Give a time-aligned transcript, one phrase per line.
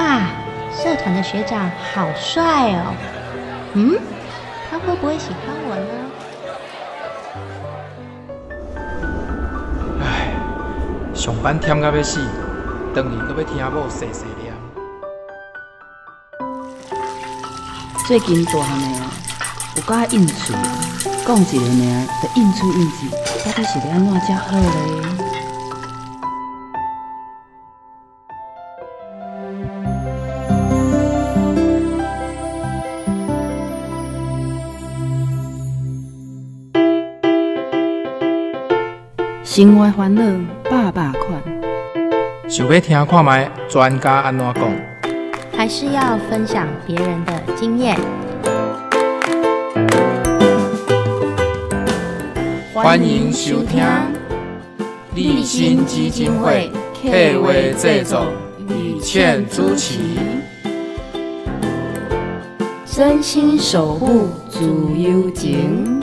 [0.00, 0.24] 哇，
[0.72, 2.94] 社团的学长好帅哦！
[3.74, 4.00] 嗯，
[4.70, 5.92] 他会不会喜欢我呢？
[10.02, 10.32] 唉，
[11.14, 12.18] 上班忝到要死，
[12.94, 14.54] 回去搁要听某碎碎念。
[18.06, 19.04] 最近大汉的哦，
[19.76, 20.54] 有甲应酬，
[21.26, 22.96] 讲一个名，就应出应酬，
[23.44, 25.19] 到底是要安怎才好咧？
[39.60, 40.22] 生活烦恼
[40.70, 41.38] 百百款，
[42.48, 44.62] 想要听看卖专家安怎讲？
[45.54, 47.94] 还是要分享别人的经验？
[52.72, 53.84] 欢迎收听
[55.14, 58.28] 立新基金会客话制作，
[58.66, 59.98] 雨倩主持，
[62.86, 64.64] 真心守护自
[64.96, 65.99] 由情。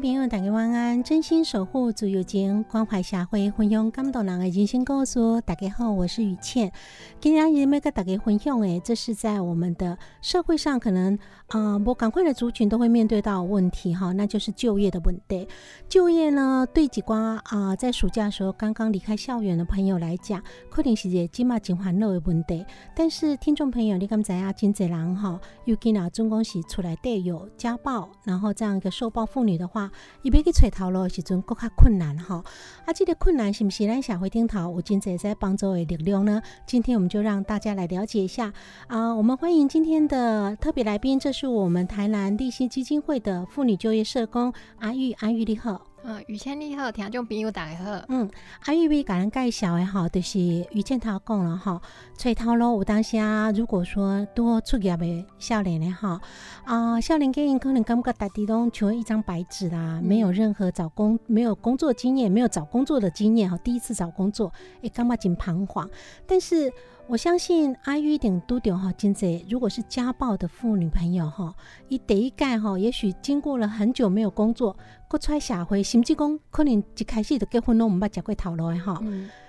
[0.00, 1.02] 众朋友，大家晚安！
[1.02, 5.20] 真心守护自由情，关怀社会，分享感动人的人生故事。
[5.44, 6.72] 大家好，我是雨倩。
[7.20, 15.46] 今天要跟大家分享诶，这是在我们的社会上可能啊，我赶快的族群都会面对到问题哈，那就是就业的问题。
[15.86, 22.64] 就业呢，对几瓜啊，在暑假的时候刚刚离开校园的朋友来讲，可能是一个金马金欢乐的问题。
[22.96, 29.50] 但是听众朋友，你刚才啊，金济人哈，又见啊，总共是出来带有家暴，然后这样一个受暴妇女。
[29.50, 29.89] 的话，
[30.22, 32.44] 伊要去找头路的时阵，更较困难哈。
[32.84, 36.40] 啊，这个困难是不是咱社会顶头有真济在帮助的力量呢？
[36.66, 38.52] 今天我们就让大家来了解一下
[38.86, 39.14] 啊。
[39.14, 45.89] 我们欢迎今天的特别来宾，这是我们台南立新基金会的妇女就业社工阿玉，阿玉你好。
[46.02, 48.02] 嗯，于倩你好，听众朋友大家好。
[48.08, 48.28] 嗯，
[48.64, 51.82] 阿玉为甲咱介绍的吼，就是于倩头讲了吼，
[52.16, 56.18] 找头路有当下，如果说多出业的少年的吼，
[56.64, 64.50] 啊，少年给因可能感觉大地拢像一张白纸啦，没有任何找工，没有工作经验，没有找工作的经验哈，第一次找工作，
[64.80, 65.88] 会感觉真彷徨。
[66.26, 66.72] 但是
[67.10, 71.52] 我相信阿玉一定都点哈，金姐，如果是家暴的妇女朋友哈，
[71.88, 74.76] 伊第一盖哈，也许经过了很久没有工作。
[75.08, 78.94] 搁出来社会，甚至讲可能一开始就结婚拢毋捌食过头路诶吼，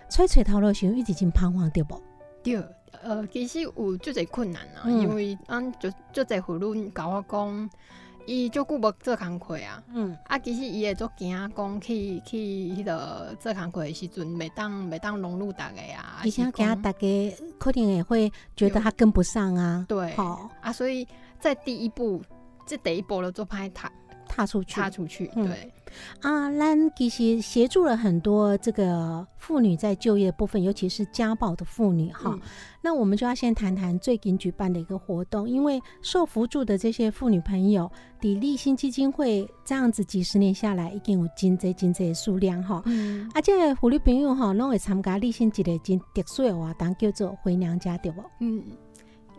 [0.09, 2.01] 出来找头路时候一直真彷徨对无？
[2.41, 2.55] 对，
[3.03, 7.69] 呃，其实有足侪困难啊，因为俺就足侪妇女甲我讲，
[8.25, 16.99] 伊足久无做工课啊，嗯，啊，其实伊会足惊讲去去迄个做工课的时阵，袂当袂当融入逐个啊，而且惊大家
[17.59, 21.07] 可能也会觉得他跟不上啊，对，好啊，所以
[21.39, 22.21] 在第一步，
[22.65, 23.91] 这第一步了做拍他。
[24.31, 25.69] 踏出去，踏出去，对
[26.21, 32.39] 啊，咱其实协助了很多这个妇女在就业部分，尤其是家暴的妇女哈。
[32.81, 42.81] 那我们就要先谈谈最近举办的一个活动，因为受扶助的这些妇女朋友，砥砺新基金会这样子几十年下来，已经有真济真济的数量哈。
[42.85, 48.23] 嗯，而且妇女朋友哈，拢会参加立新一个真特殊的活动，叫做回娘家，对不？
[48.39, 48.63] 嗯。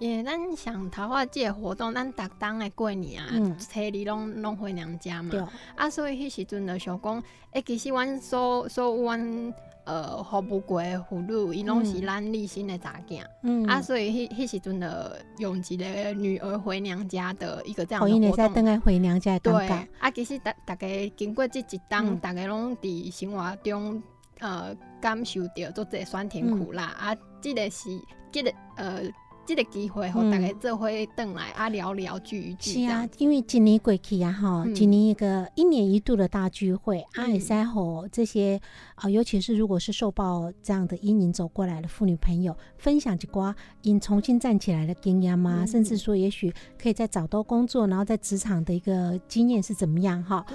[0.03, 5.49] 耶，咱想桃花节活动，咱逐当的过年啊，初二拢拢回娘家嘛。
[5.77, 9.55] 啊，所以迄时阵就想讲，诶，其实阮所所有阮
[9.85, 13.23] 呃服务过的妇女，伊拢是咱立新的查囝。
[13.45, 13.65] 嗯。
[13.67, 18.55] 啊，所以迄迄时阵的用一个女儿回娘家的一个这样的活动。
[18.55, 19.53] 等下回娘家对。
[20.01, 24.03] 啊，其实大大家经过这一档，大家拢伫生活中
[24.41, 27.89] 呃感受到做这酸甜苦辣啊，这个是
[28.33, 29.03] 这个呃。
[29.45, 32.85] 这个机会和大家做伙等来啊聊聊聚一聚。
[32.85, 38.61] 是啊，因为今年过去啊哈，今年一个一年一度的大聚会，啊也是和这些
[39.03, 45.67] 啊，尤其是如果是受暴这样的阴影走过来的妇女朋友，分享几瓜因重新站起来的经验吗？
[45.67, 50.47] 甚至说，也许可以再找到工作，然后在职场的一个经验是怎么样哈？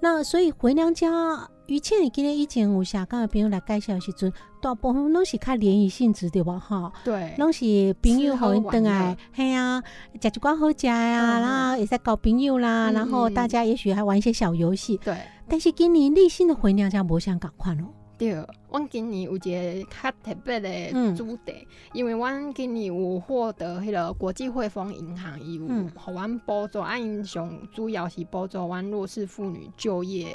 [0.00, 1.50] 那所以回娘家。
[1.66, 4.32] 于倩，你今天以前有下刚的朋友来介绍时阵，
[4.62, 6.60] 大部分拢是较联谊性质对吧？
[6.60, 9.82] 哈，对，拢是朋友好等来，嘿啊，
[10.22, 14.96] 食一寡好食呀，然后也在搞朋友啦，然后大家也许还玩一些小游戏。
[14.98, 17.88] 对，但是今年立新的回娘家无相共款哦。
[18.18, 18.30] 对，
[18.70, 30.26] 阮今年有一个较特别的主题，因为阮今年有获得迄个国际汇丰银行伊有互阮补助，啊，因上主要是补助阮弱势妇女就业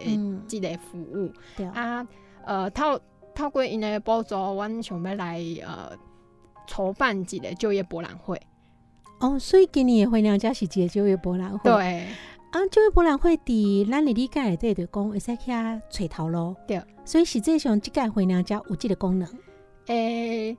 [0.48, 1.32] 即个服务。
[1.58, 2.08] 对啊，
[2.46, 3.00] 呃，透
[3.34, 5.98] 透过因的补助，阮想要来呃。
[6.68, 8.40] 筹办一个就业博览会。
[9.20, 11.70] 哦，所以今年也回娘家是一个就业博览会。
[11.70, 12.08] 对，
[12.52, 16.56] 啊，就业博览会伫咱里理解内底就讲会使去遐找头路。
[16.66, 16.82] 对，
[17.12, 19.28] 所以实际上即个回娘家有即个功能。
[19.88, 20.58] 诶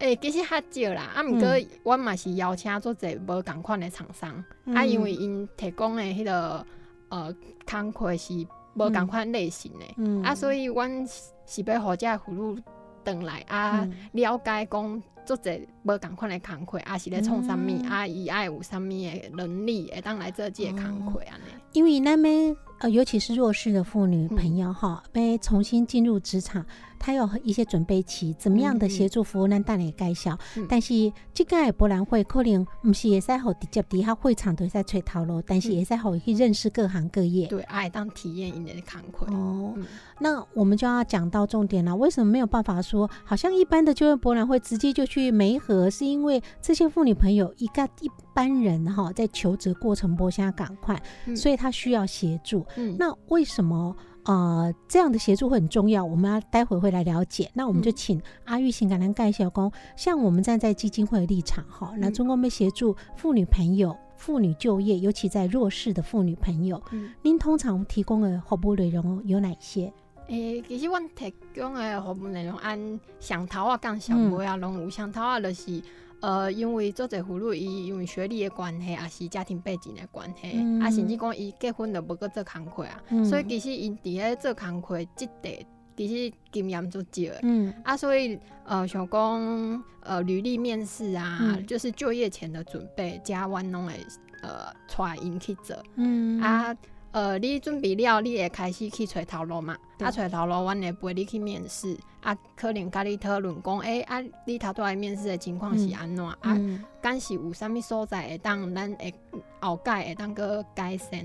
[0.00, 1.48] 诶，其实较少啦，啊，毋过
[1.82, 6.66] 我嘛是邀请做者无共款的厂商，啊，因为因提供的迄个
[7.08, 7.34] 呃
[7.64, 8.34] 工课是
[8.74, 11.06] 无共款类型的，啊，所以阮
[11.46, 12.62] 是要互遮妇女
[13.02, 15.02] 转来啊，了解讲。
[15.24, 15.50] 做者
[15.84, 21.44] 无共款的工课，也是咧创啥物，啊，伊爱有啥物的能力，会当来做即个工课安尼。
[21.72, 26.64] 因为那边呃，尤其是弱势的妇女朋友哈，被重新进入职场。
[26.98, 30.38] 她有一些准备期，怎么样的协助服务，咱带来介绍。
[30.68, 37.48] 但是这个博览会可能不是也使好直接伫他会场都在吹头路，但是也使好去认识各行各业。
[37.48, 39.26] 对，爱当体验一的康阔。
[39.34, 39.74] 哦，
[40.20, 41.96] 那我们就要讲到重点了。
[41.96, 45.90] 为什么没有办法说，好像一般的就业博览会直接就去媒合？
[45.90, 50.98] 是因为这些妇女朋友一个一般人哈，在求职过程波下赶快，
[51.36, 52.64] 所以他需要协助。
[52.98, 53.94] 那为什么？
[54.24, 57.50] 呃，这样的协助会很重要，我们要待会会来了解。
[57.52, 69.92] 那我们就请阿玉先跟咱介绍讲，像我们站在基金会的立场哈，那中国们协助妇女朋友、妇女就业，尤其在弱势的妇女朋友，嗯您通常提供的服务内容有哪些？
[70.32, 74.90] 诶，其实阮提供诶服务内容按上头啊，讲上尾啊，拢有。
[74.90, 75.82] 上头啊，就是。
[76.22, 85.50] 呃，因为做者妇女，伊因为学历的关系，也是家庭背景的关系，啊，甚至讲伊结婚都无搁做工课啊，所以其实因伫咧做工课，即块
[85.96, 93.94] 其实经验足少嗯，啊，所以呃，想讲呃，履历面试啊，就是就业前的准备，加阮拢会
[94.42, 96.72] 呃，带因去做，嗯，啊。
[97.12, 99.76] 呃，你准备了，你会开始去找头路嘛？
[100.00, 101.96] 啊，找头路，阮会陪你去面试。
[102.22, 106.24] 啊，可能甲你讨论讲，诶，啊，你头拄来面试的情况是安怎？
[106.24, 106.58] 啊，
[107.02, 109.12] 敢是有啥物所在会当咱会
[109.60, 111.20] 后改会当个改善？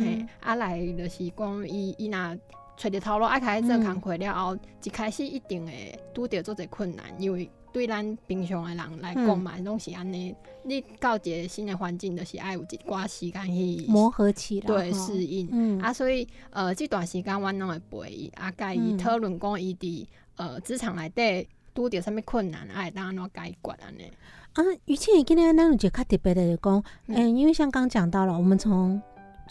[0.00, 2.38] 嘿，啊来就是讲，伊伊若
[2.76, 7.50] 揣着头路，啊开始做工课了后，一开始一定会拄着做者困难，因为。
[7.72, 10.34] 对咱平常的人来讲嘛，拢是安尼。
[10.64, 15.80] 你到一个新的环境，就是爱有一寡时间去磨合起来，对适应。
[15.80, 24.04] 啊，所以呃，这段时间阮拢会陪伊，啊，甲伊讨论讲伊伫呃职场内底拄着啥物困难，爱当安怎解决安尼。
[24.52, 29.00] 啊，于倩今天咱有一个较特别的讲，嗯，因为像刚讲到了，我们从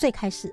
[0.01, 0.51] 最开始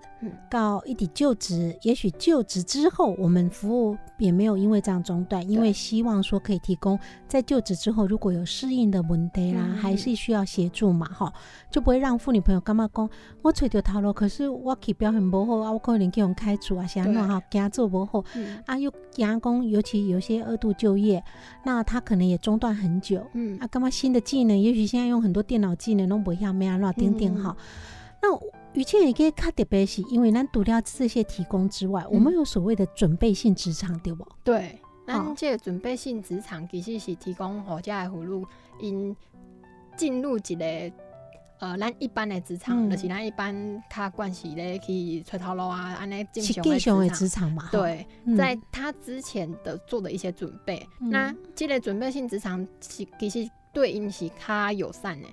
[0.50, 11.32] 到一底就职，也许就职之后，我们服务也没有因为这样中断，因为希望说可以提供在就职之后如果有适应的问题啦，还是需要协助嘛，哈，
[11.70, 13.08] 就不会让妇女朋友干嘛讲，
[13.40, 18.22] 我吹着头路，可是我去表现不好啊，我可能给用开除啊，想那哈，给他做不好。
[18.66, 21.24] 啊，又员工尤其有些二度就业，
[21.64, 27.56] 那他可能也中断很久，嗯，啊，干嘛新的技能，也许现在用很多电脑技能弄不像没啊那点点好，
[28.20, 28.28] 那。
[28.74, 34.26] 语气也可以卡特别是，因为咱除了这些提供之外，我们有所谓的准备性职场，对不？
[34.44, 38.46] 对，咱这个准备性职场其实是提供好家的葫芦，
[38.78, 39.16] 因
[39.96, 40.92] 进入一个
[41.60, 47.50] 呃，咱一般的职场，就是咱一般他惯习咧去出头路啊，安尼进行的职场。
[47.50, 47.68] 嘛。
[47.72, 48.06] 对，
[48.36, 55.28] 在他之前的做的一些准备，那这个准备性职场是其实对因是较友善的，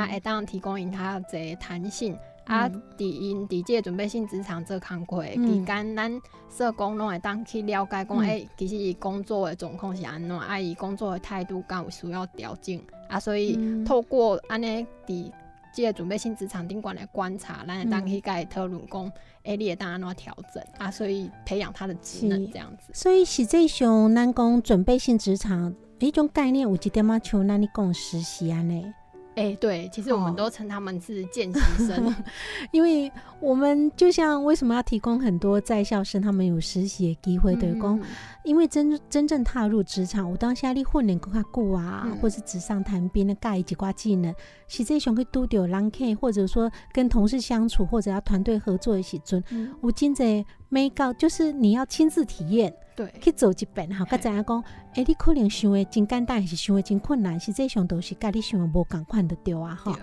[0.00, 2.18] 啊，会当提供因他这弹性。
[2.48, 15.30] 啊，伫因伫即个准备性职场做工课期间，咱社工拢会当去了解讲，诶，其实伊工作的状况是安怎，啊，伊工作的态度敢有需要调整，啊，所以透过安尼伫
[15.74, 19.12] 即个准备性职场顶管来观察，咱会当去甲伊讨论讲，
[19.42, 22.90] 诶，你会当安怎调整，啊，所以培养他的职能这样子。
[22.94, 28.90] 所以实际上，咱讲准备性职场一种概念，有一点嘛像咱你讲实习安尼。
[29.38, 32.12] 哎，对，其实我们都称他们是见习生，
[32.72, 38.00] 因为我们就像为什么要提供很多在校生，他们有实习的机会对工，
[38.42, 44.34] 因为真真正踏入职场，我当下你混练更加久啊，或是纸上谈兵的盖几挂技能，
[44.68, 49.42] 实际上去都丢 long K，或者说跟同事相处，或者要团队合作的时阵，
[49.80, 52.72] 我今在没告，就是你要亲自体验。
[52.94, 59.96] 对，去走一遍哈，甲知影讲，哎，你可能想的真简单，还是想的真困难，实际上都是甲你想的无共款的对啊哈。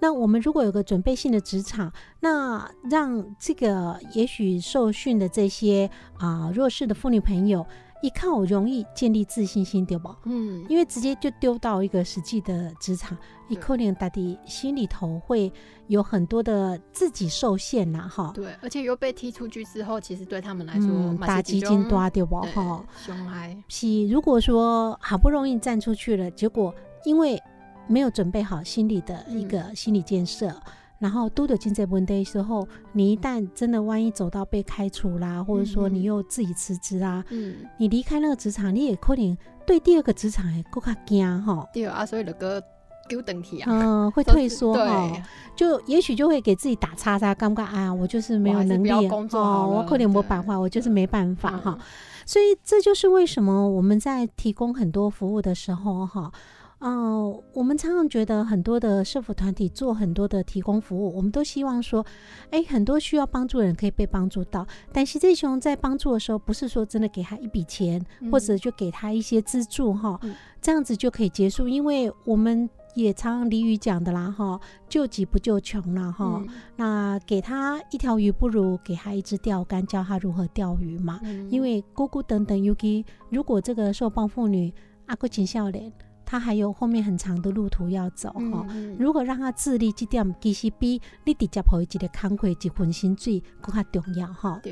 [0.00, 7.64] 那我们如果有个准备性的职场，那让这个也许受训的这些啊弱势的妇女朋友。
[8.02, 10.14] 一看我容易建立自信心，对不？
[10.24, 13.16] 嗯，因为直接就丢到一个实际的职场，
[13.48, 15.52] 一扣连大地心里头会
[15.88, 18.32] 有很多的自己受限呐，哈。
[18.34, 22.40] 对，而且又被踢出去之后，其实对他们来说打击金多，对不？
[22.40, 23.56] 哈，凶害。
[23.68, 27.38] 是，如果说好不容易站出去了，结果因为
[27.86, 30.50] 没有准备好心理的一个心理建设。
[31.00, 41.66] 然后都得进这问题的时候，你一旦真的万一走到被开除啦，或者说你又自己辞职啦，嗯，你离开那个职场，你也可能对第二个职场也更加惊哈。
[41.72, 42.62] 对啊，所以那个
[43.08, 45.10] 丢等题啊，嗯， 会退缩哈，
[45.56, 48.90] 就也许就会给自己打叉叉，尴尬啊，我就是没有能力
[49.32, 51.78] 哦，我可能没办法，我就是没办法哈。
[52.26, 56.20] 所以这就是为什么我们在提供很多服务的时候哈。
[56.22, 56.32] 哦，
[57.52, 62.04] 我们常常觉得很多的社福团体做很多的提供服务，我们都希望说，
[62.50, 64.66] 哎，很多需要帮助的人可以被帮助到。
[64.90, 70.18] 但是这熊在帮助的时候，不是说真的给他一笔钱，或者就给他一些资助哈，
[70.62, 71.68] 这样子就可以结束。
[71.68, 74.58] 因为我们也常常俚语讲的啦哈，
[74.88, 76.42] 救急不救穷了哈。
[76.76, 81.20] 那给他一条鱼，不如给他一只钓竿，教他如何钓鱼嘛。
[81.50, 84.72] 因为姑姑等等，尤其如果这个受帮妇女
[85.06, 85.92] 阿哥请笑脸。
[86.30, 88.64] 他还有后面很长的路途要走哈。
[88.96, 94.62] 如果让他自立这点，其实比你直接抱一个康亏一份薪水更加重要哈。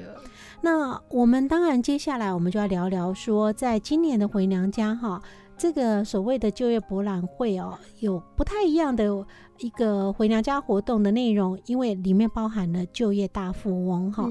[0.62, 5.21] 那我们当然接下来我们就要聊聊说，在今年的回娘家哈，
[5.57, 9.27] 这个所谓的就业博览会哦，有不太一样的
[9.59, 14.31] 一个回娘家活动的内容，因为里面包含了就业大富翁哈。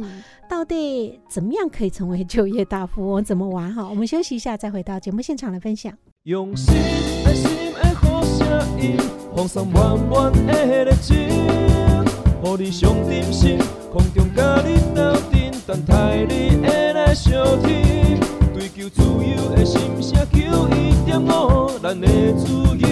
[0.50, 3.22] 到底怎么样可以成为就业大富翁？
[3.22, 3.86] 怎么玩哈？
[3.90, 5.94] 我们休息一下，再回到节目现场来分享。
[6.28, 6.76] 用心
[7.26, 8.46] 爱心的好声
[8.82, 8.98] 音，
[9.34, 13.58] 放送满满的热情，予你上点心，
[13.94, 17.32] 空中甲你斗阵，等待你会来相
[17.62, 18.20] 听。
[18.54, 22.87] 追求自由的心声，求一点五，咱的自由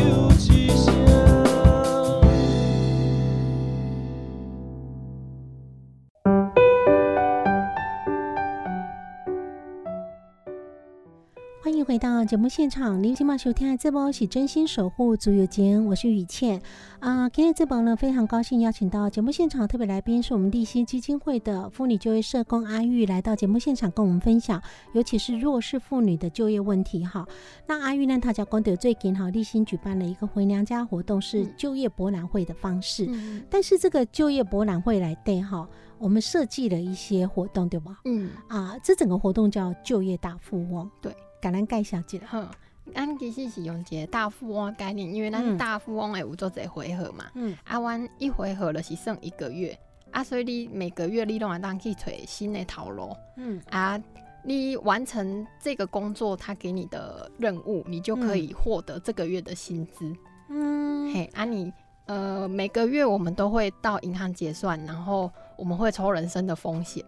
[11.86, 16.60] 回到节目现场，您今晚收听的这波是真心守护足有间，我是雨倩
[17.00, 17.30] 啊。
[17.30, 24.60] 今天这波呢，非常高兴邀请到节目现场特别来宾，是我们立新基金会的妇女就业社工阿玉来到节目现场跟我们分享，
[24.94, 27.27] 尤其是弱势妇女的就业问题哈。
[27.68, 33.08] 那阿玉呢，她叫光德最近哈，立新举办了一个回娘家活动，是就业博览会的方式，
[33.48, 38.00] 但是这个就业博览会来对哈，我们设计了一些活动对吧？
[38.06, 41.15] 嗯啊，这整个活动叫就业大富翁，对。
[41.45, 42.47] 橄榄盖小姐，哼，
[42.91, 49.77] 咱其实是用一个大富翁概念，因为咱大富翁诶有做一回合嘛，嗯，啊，阮一回合了是剩一个月，
[50.09, 54.01] 啊，所以你每个月你都会当去找新的头路，嗯，啊，
[54.43, 60.11] 你完成这个工作，他给你的任务，你就可以获得这个月的薪资，
[60.49, 61.71] 嗯，嘿，啊，你
[62.07, 67.05] 呃每个月我们都会到银行结算，然后我们会抽人生的风险。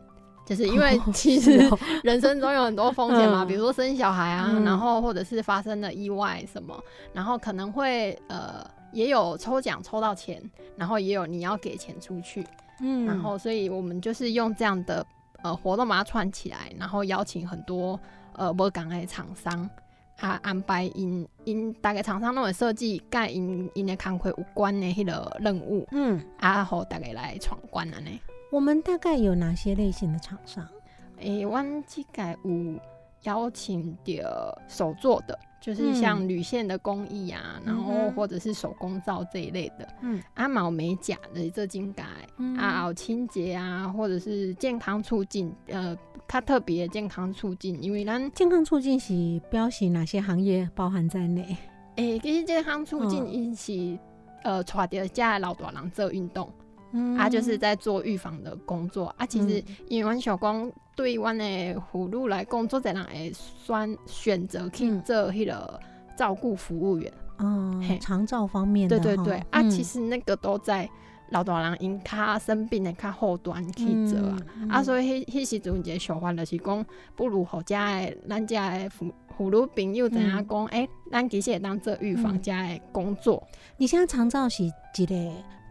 [0.47, 1.59] 就是因为 其实
[2.03, 10.41] 人生中有很多风险嘛，比如说生小孩啊，然后或者是发生了意外什么，然后可能会呃也有抽奖抽到钱，
[10.77, 12.47] 然后也有你要给钱出去，
[12.79, 15.05] 嗯，然后所以我们就是用这样的
[15.43, 17.99] 呃活动把它串起来，然后邀请很多
[18.33, 19.69] 呃无港的厂商，
[20.19, 28.09] 啊安排因因大概厂商都会设计跟因因的工会有关的迄个任务，嗯，啊好大概来闯关了呢。
[28.51, 30.65] 我们大概有哪些类型的厂商？
[31.19, 32.79] 诶，阮即个有
[33.23, 39.87] 邀请的手做的，就是像铝线的工艺啊，然后或者是手工皂这一类的。
[40.01, 42.05] 嗯，阿毛美甲的这金改
[42.57, 51.57] 啊，清洁啊，或者是健康促进，呃，它特别健康促进，因为咱健康促进是标示哪些行业包含在内？
[51.95, 53.97] 诶，其实健康促进因是
[54.43, 56.49] 呃，带着家老大人做运动。
[57.17, 59.25] 啊，就是在做预防的工作啊。
[59.25, 65.79] 其实，因为阮小光对阮的妇女来讲，做在人会选选择去做迄个
[66.15, 67.11] 照顾服务员。
[67.37, 68.99] 哦，长照方面的。
[68.99, 70.89] 对对对，啊，其实那个都在
[71.29, 74.37] 老大人因他生病的较后端去做啊。
[74.69, 76.85] 啊，所以迄迄时阵一个想法就是讲，
[77.15, 80.65] 不如互家的咱家的妇妇女朋友怎样讲？
[80.67, 83.45] 诶，咱其实会当做预防家的工作。
[83.77, 84.71] 你现在长照是一
[85.05, 85.15] 个？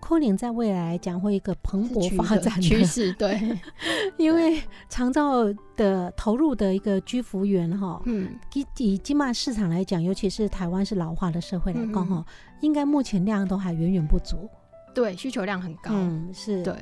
[0.07, 3.41] 可能在未来来讲会一个蓬勃发展趋势，对，
[4.17, 12.25] 因为长照的投入的一个居服员哈，嗯，以以金马市场来讲，尤其是台湾是老化的社会来讲哈，
[12.61, 14.49] 应该目前量都还远远不足。
[14.97, 16.63] 对，需求量很高，嗯，是。
[16.63, 16.75] 对，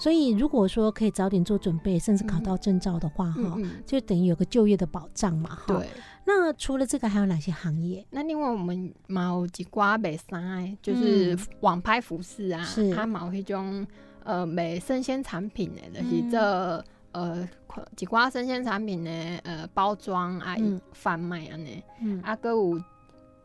[0.00, 5.64] 所以如果说可以早点做准备，甚至考到证照的话，哈，就等于有个就业的保障嘛，哈。
[5.66, 5.86] 对。
[6.24, 8.06] 那除了这个，还有哪些行业？
[8.08, 13.86] 那另外我们毛几瓜美衫，就是网拍服饰啊，它毛一种
[14.24, 17.48] 呃美生鲜产品的，就是这呃
[17.96, 19.10] 几瓜生鲜产品的
[19.44, 20.56] 呃包装啊
[20.92, 22.82] 贩卖啊呢，啊，搁有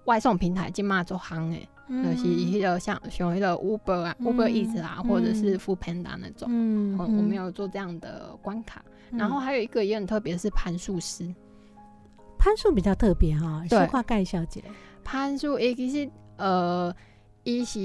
[0.06, 6.48] 外送平台今嘛做行诶，就是迄个像像迄个 Uber 啊，Uber Eats 啊，或者是 Food Panda 那种。
[6.50, 8.84] 嗯，我没有做这样的关卡。
[9.12, 11.34] 然后还有一个也很特别，是攀树师。
[12.40, 14.64] 攀树比较特别哈，西化盖小姐。
[15.04, 16.96] 攀树诶，其实呃，
[17.44, 17.80] 伊是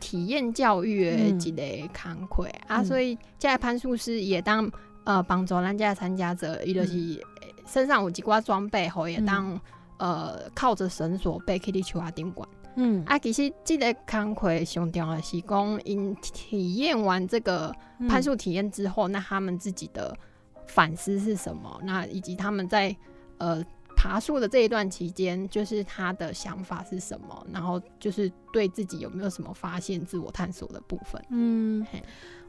[0.00, 4.70] 体验教育的一个工课啊，所以这个攀树师也当
[5.04, 7.24] 呃帮助咱家参加者，伊就是
[7.66, 9.60] 身上有几挂装备，后也当。
[9.96, 12.46] 呃，靠着绳索背去你树下顶管。
[12.76, 17.74] 嗯，啊，其实这个工课上重要的是讲，因体验完这个
[18.08, 20.16] 攀树体验之后，那他们自己的
[20.66, 21.80] 反思是什么？
[21.84, 22.94] 那以及他们在
[23.38, 23.64] 呃
[23.96, 27.46] 爬树的这一段期间，就是他的想法是什么？
[27.52, 31.22] 然后就是对自己有没有什么发现、自我探索的部分？
[31.30, 31.86] 嗯，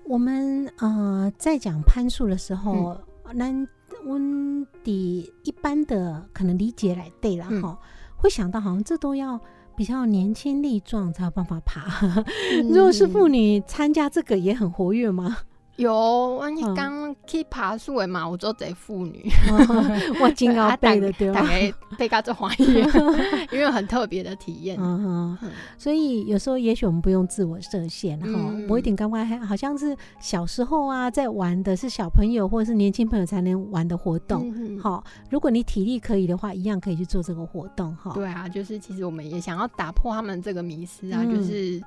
[0.04, 2.98] 我们呃在讲攀树的时候，
[3.34, 3.66] 那。
[4.04, 7.80] 温迪一般的可能理解来对了哈，
[8.18, 9.40] 会想到好像这都要
[9.76, 12.02] 比较年轻力壮才有办法爬。
[12.70, 15.38] 如果是妇女参加这个也很活跃吗？
[15.78, 19.30] 有，我刚去爬树的嘛，我做这妇女，
[20.22, 21.42] 我金高背的 对吧？
[21.42, 22.68] 大概被家做欢迎，
[23.52, 24.78] 因为很特别的体验。
[24.80, 28.40] 嗯哼，所以有时候也许我们不用自我设限哈，
[28.70, 34.80] 我一点刚刚还好像是小时候啊，在玩的是小朋友或者是年轻朋友才能玩的活动。
[34.80, 38.12] 好，如果你体力可以的话，一样可以去做这个活动哈。
[38.14, 41.82] 对啊，就是其实我们也想要打破他们这个迷思啊，就是。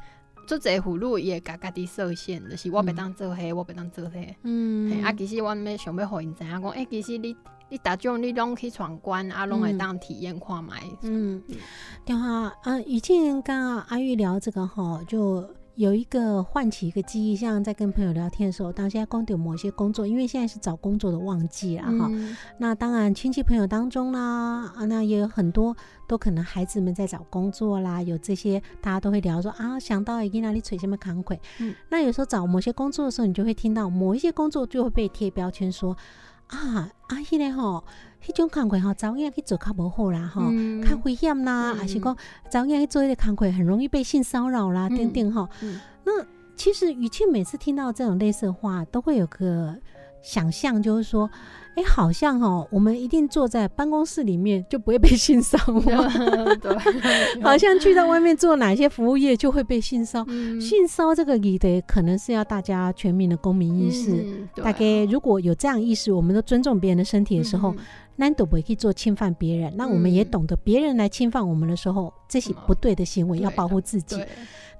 [0.49, 4.35] 做这葫芦也家家己设限，就是我袂当做黑，我袂当做黑。
[4.43, 7.37] 嗯，啊，其实我咪想要互因知影讲，哎，其实你
[7.69, 10.71] 你逐种你拢去闯关，啊，拢会当体验看觅。
[11.03, 11.43] 嗯，
[12.07, 15.47] 对啊，啊，以前跟阿玉聊这个吼，就。
[15.79, 22.11] 有一个唤起一个记忆，像在跟朋友聊天的时候，当现在光有某些工作，因为现在是找工作的旺季了哈。
[22.59, 25.77] 那当然亲戚朋友当中啦，啊，那也有很多
[26.09, 31.41] 都可能孩子们在找工作啦，有这些大家都会聊说啊，想到一定哪里吹什么扛魁。
[31.91, 35.97] 那有时候找某些工作的时候，你就会听到某一些工作就会被贴标签说
[36.49, 37.85] 啊，阿姨嘞吼。
[38.25, 40.43] 迄种工课吼，早晚去做较无好啦，吼，
[40.83, 42.17] 较危险啦，还是讲
[42.51, 45.49] 早晚去做迄个工课很容易被性骚扰啦，等等吼。
[46.05, 46.25] 那
[46.57, 49.77] 其实雨倩每次听到这种类似的话，都会有个
[50.23, 51.31] 想象，就是说。
[51.79, 56.03] 哎，好像哦，我们一定坐在办公室里面就不会被性骚扰。
[56.59, 56.77] 对，
[57.41, 60.27] 好像去到外面做哪些服务业就会被性骚
[60.61, 64.27] 性骚这个理的可能是要大家全民的公民意识。
[64.57, 67.73] 大概如果有这样意识，我们都尊重别人的身体的时候，
[68.17, 69.73] 那都不会去做侵犯别人。
[69.77, 74.21] 那我们也懂得别人来侵犯我们的时候，这些不对的行为要保护自己。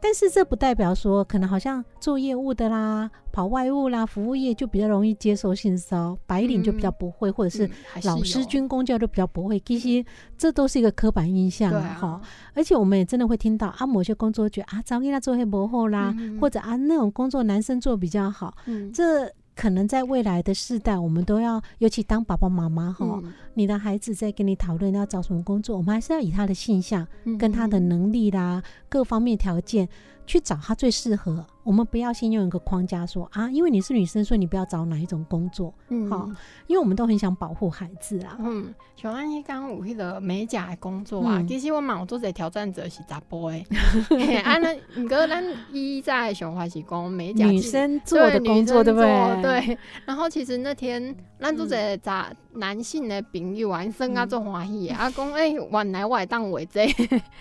[0.01, 7.69] 但是这不代表说，可能好像做业务的啦、跑外务啦、服务业就比较容易接受性骚白领就比较不会，或者是
[8.05, 9.59] 老师、军工教就比较不会。
[9.61, 10.05] 其实
[10.37, 12.21] 这都是一个刻板印象哈。
[12.55, 18.55] 而且我们也真的会听到啊，某些工作觉得啊，早给他做黑幕后啦，或者啊那种工作男生做比较好。
[18.93, 19.33] 这。
[19.59, 23.21] 可能在未来的世代，我们都要，尤其当爸爸妈妈哈，
[23.55, 27.05] 你的孩子在跟你讨论要找什么工作，我们还是要以他的性向
[27.37, 29.89] 跟他的能力啦，各方面条件。
[30.29, 36.29] 去找他最适合，我们不要先用一个框架说啊，因为你是女生，所以你不要找哪一种工作，嗯，好，
[36.67, 43.65] 因为我们都很想保护孩子啊，嗯，像安伊刚有迄个美甲的工作啊，其实我嘛有做者挑战者是查甫诶，
[44.45, 49.43] 啊那毋过咱一在想法是讲美甲女生做的工作对不对？
[49.43, 56.87] 对，然后其实那天咱做者查男性的朋友啊，生啊做欢喜，啊讲诶原来我会当为这，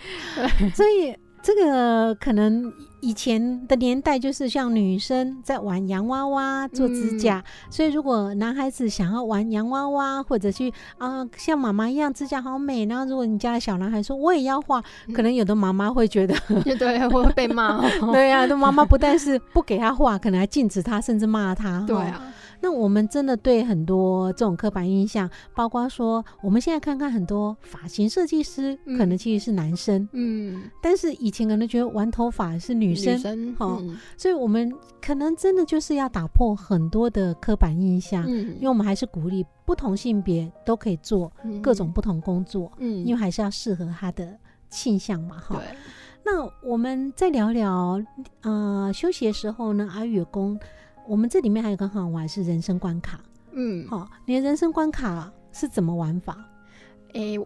[0.74, 1.14] 所以。
[1.48, 14.84] 这个可能以前的年代就是像女生在玩洋娃娃做指甲，所以如果男孩子想要玩洋娃娃，或者去啊像妈妈一样指甲好美，然后如果你家的小男孩说我也要画，
[15.16, 16.36] 可能有的妈妈会觉得
[16.78, 17.82] 对会被骂，
[18.12, 22.22] 对呀，那妈妈不但是不给他画，可能还禁止他，甚至骂他，对啊。
[22.60, 33.80] 那我们真的对很多这种刻板印象，包括说，我们现在看看很多发型设计师，可能其实是男生，嗯，但是以前可能觉得玩头发是女生，哈，
[34.18, 44.38] 所以我们可能真的就是要打破很多的刻板印象，嗯，因为我们还是鼓励不同性别都可以做各种不同工作，嗯，因为还是要适合他的
[44.70, 45.62] 倾向嘛，哈。
[46.26, 48.04] 那我们再聊聊，
[48.42, 50.60] 呃，休息的时候呢，阿月公。
[51.08, 53.20] 我们这里面还有个很好玩是人生关卡，
[53.52, 56.38] 嗯，好，你的人生关卡是怎么玩法？
[57.14, 57.40] 诶，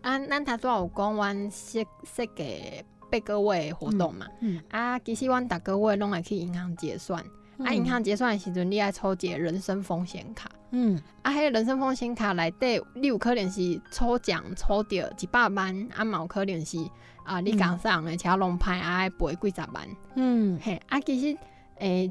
[0.00, 7.22] 按按他都有讲，玩设设计八个月活动嘛，嗯啊，其实阮逐个月拢会去银行结算，
[7.58, 10.50] 啊，银行结算的时阵，你爱抽一个人生风险卡。
[10.70, 16.78] 嗯，啊，迄个人生风险卡内底，你有可能是抽奖抽到一百万，啊，有可能是
[17.24, 19.86] 啊，你讲上的车龙牌啊，赔几十万。
[20.14, 21.38] 嗯，嘿，啊，其实
[21.78, 22.10] 诶，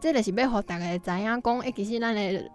[0.00, 2.50] 这个是要互大家知影讲，诶，其实咱的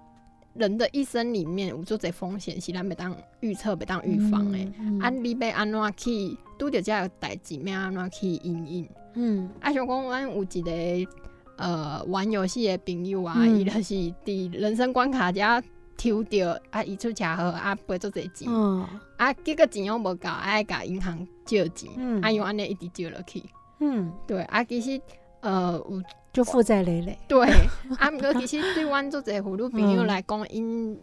[0.54, 4.72] 人的一生里面有做者风险，是咱要当预测、要当预防诶。
[5.02, 8.90] 啊，你要安怎去拄着遮个代志，要安怎去应应？
[9.16, 11.12] 嗯，啊，想讲咱有一个。
[11.58, 13.94] 呃，玩游戏的朋友啊，伊就是
[14.26, 15.42] 伫人生关卡遮
[15.96, 18.52] 抽着啊，伊出车祸啊，赔做侪钱，
[19.18, 21.92] 啊，结果钱又无够，爱甲银行借钱，
[22.24, 23.44] 啊，用安尼一直借落去，
[23.80, 25.00] 嗯，对，啊，其实
[25.42, 26.02] 呃，有
[26.34, 27.48] 就负债累累，对，
[28.00, 31.00] 啊，毋过其实对阮做者妇女朋友来讲，因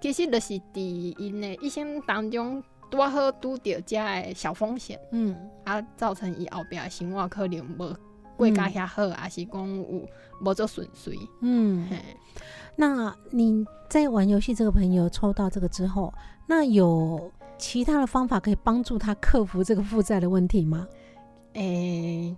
[0.00, 5.34] 其实就是伫因的一生当中拄好拄着遮的小风险，嗯，
[5.64, 7.96] 啊，造成伊后壁生活可能无。
[8.36, 10.06] 过家遐好，还是讲有
[10.42, 11.16] 无做顺遂？
[11.40, 11.88] 嗯，
[12.76, 16.12] 那你在玩游戏这个朋友抽到这个之后，
[16.46, 20.86] 那有其他的方法可以帮助他克服这个负债的问题吗？
[21.54, 22.36] 诶，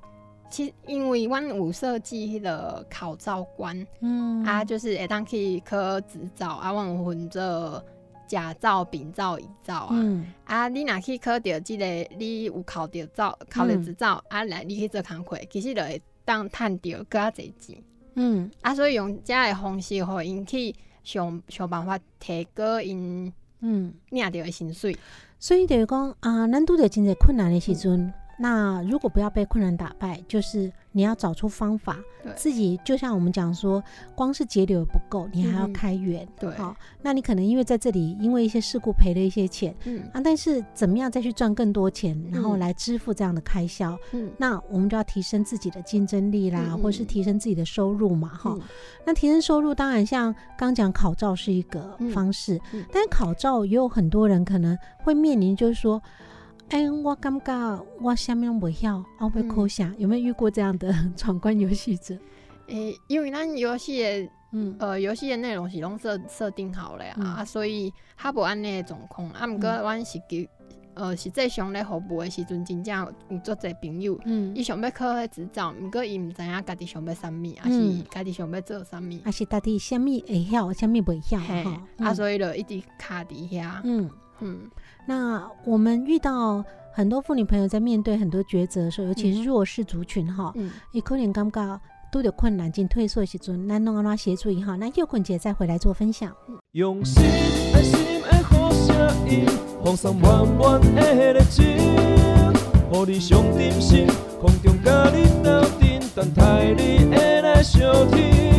[0.50, 7.82] 其因为阮有设计迄个考照官，嗯啊，就是会当去考执照啊，阮有分做。
[8.28, 9.96] 甲照、丙照、乙照啊，
[10.44, 11.86] 啊，你若去考着即个，
[12.18, 17.82] 你有考着照、考着执照，啊，来你去做工课，其实就会当趁着更较侪钱。
[18.16, 24.94] 嗯，啊，所以用遮个方式，互因去想想办法提高因嗯领着的薪水。
[25.38, 28.12] 所以就是讲啊，咱拄着真侪困难的时阵。
[28.38, 31.98] 那如果不要被困难打败，就是你要找出方法，
[32.36, 33.82] 自己就像我们讲说，
[34.14, 36.26] 光是节流不够，你还要开源。
[36.38, 43.98] 对，好，那你可能因为在这里因为一些事故赔了一些钱，嗯啊，但是怎么样再去赚更多钱，然后来支付这样的开销？
[44.12, 48.56] 嗯，那我们就要提升自己的竞争力啦，或是提升自己的收入嘛，哈。
[49.04, 52.60] 那提升收入，当然像刚讲考照是一个方式，
[52.92, 56.00] 但是考照也有很多人可能会面临，就是说。
[56.70, 59.90] 哎，我感觉我啥物拢袂晓，我会考下。
[59.96, 62.14] 有没有遇过这样的 闯关游戏者？
[62.66, 67.90] 诶，因为咱游戏的，嗯，呃，游戏的内容是拢设设定好了呀，啊，所以
[68.22, 69.30] 较无安尼的状况。
[69.30, 70.46] 啊，毋过阮是给，
[70.92, 84.10] 呃，实际上咧服务的时阵，真正有做者朋友，嗯，伊想要考迄执照，毋过伊毋知影家己想要啥物，还是家己想要做啥物，还是家己啥物会晓，啥物袂晓，哈，啊，所以就一直卡伫遐，嗯。
[84.40, 84.70] 嗯，
[85.06, 90.52] 那我们遇到很多妇女朋友在面对很多抉择的时候，尤其是弱势族群哈，
[90.92, 94.76] 伊可能感觉都有困难，进退缩的时阵，那弄安怎协助伊哈？
[94.76, 96.34] 那又坤姐再回来做分享。
[96.72, 97.22] 用心
[97.74, 99.46] 爱心的好声音，
[99.84, 104.06] 放松满满的热情，予你上点心，
[104.40, 108.57] 空中甲你斗阵，等待你的来相听，追求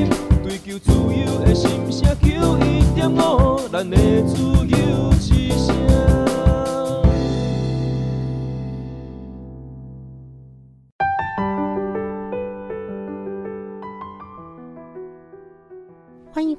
[0.84, 5.76] 自由的心声，求一点五，咱的自由之声。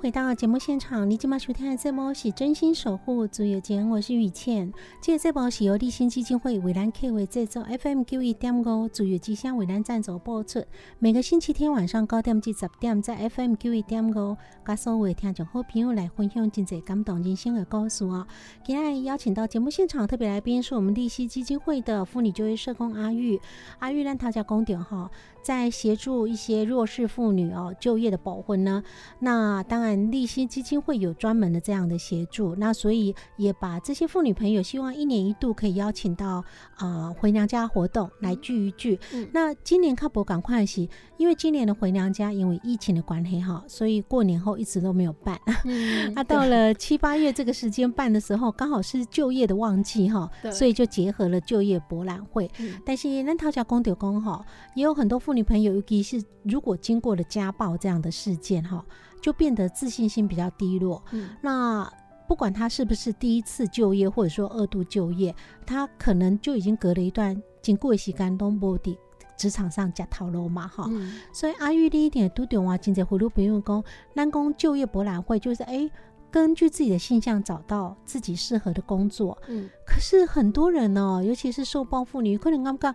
[0.01, 4.73] 回到节目现场，你今晚收听的节目是真心守护自由间，我是雨倩。
[4.99, 10.65] 这个节目是由立新基金会为咱 K 为制作，FM 九一点五自由之声为咱赞助播出。
[10.99, 18.27] 每个星期天晚上九点至十点，在 FM 九一点五，甲所有听众好朋友来分享真侪感动人心的故事哦。
[18.65, 23.39] 今日邀请到节目现场特别来宾是我们立新基金会的妇女就业社工阿玉，
[23.81, 25.11] 阿玉让大家讲点哈。
[25.43, 28.83] 在协助一些弱势妇女哦就业的保婚呢，
[29.21, 36.45] 那当然立新基金会有专门的这样的协助，那所以也把这些妇女朋友希望一年一度可以邀请到
[36.77, 38.99] 啊回娘家活动来聚一聚。
[39.33, 45.41] 那今年靠博赶快是，因为今年的回娘家因为疫情的关系哈，所以过年后一直都没有办。
[46.15, 52.51] 那到了七八月这个时间办的时候，刚好是就业的旺季哈，所以就结合了就业博览会。
[52.85, 55.21] 但是那陶家公丢公哈也有很多。
[55.21, 58.85] 妇女朋友尤其是如果经过了家暴这样的事件哈，
[59.21, 61.03] 就变得自信心比较低落。
[61.13, 61.91] 嗯，那
[62.29, 65.35] 不管她是不是第一次就业或者说二度就业，
[65.67, 68.99] 她可能就已经隔了一段经过洗干东波的
[69.37, 70.89] 职场上假套路嘛哈。
[71.33, 75.91] 所以阿玉第一点都懂啊，今在葫芦朋友讲，南工就业博览会就是哎，
[76.31, 79.37] 根据自己的性向找到自己适合的工作。
[79.49, 82.95] 嗯，可是很多人呢，尤其是受暴妇女，可能刚刚。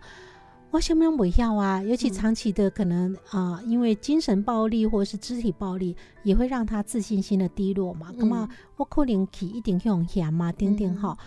[0.71, 1.81] 我想不想不要啊？
[1.81, 8.11] 尤其长期的可能啊，因为精神暴力或者是肢体暴力，也会让他自信心的低落嘛。
[8.17, 11.17] 那么我可能去一定用险嘛，点点哈。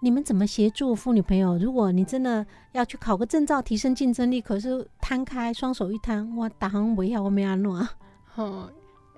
[0.00, 1.56] 你们怎么协助妇女朋友？
[1.56, 7.90] 如果你真的要去考个证照，提升竞争力，可是摊开双手一摊，我打行不要，我没安弄啊。
[8.34, 8.68] 吼，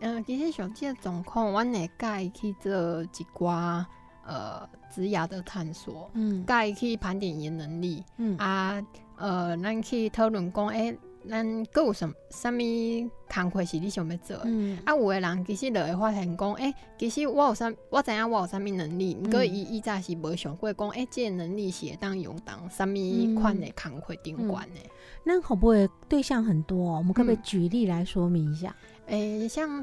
[0.00, 2.70] 嗯，其实上即个状况，阮会介去做
[3.02, 3.84] 一寡
[4.26, 8.80] 呃职涯的探索，嗯，介去盘点伊能力，嗯啊，
[9.16, 10.96] 呃，咱去讨论讲，诶。
[11.26, 14.36] 咱各有什什物工课是你想要做？
[14.44, 24.90] 嗯，啊，有的人其实就会发现讲，诶，其实我有啥，我知影我有啥物能力，毋过伊伊早是无想过讲，诶，即个能力是会当用当啥物款的工课顶管诶。
[25.24, 26.98] 那会不会对象很多？
[26.98, 28.76] 我们可不可以举例来说明一下？
[29.06, 29.82] 诶，像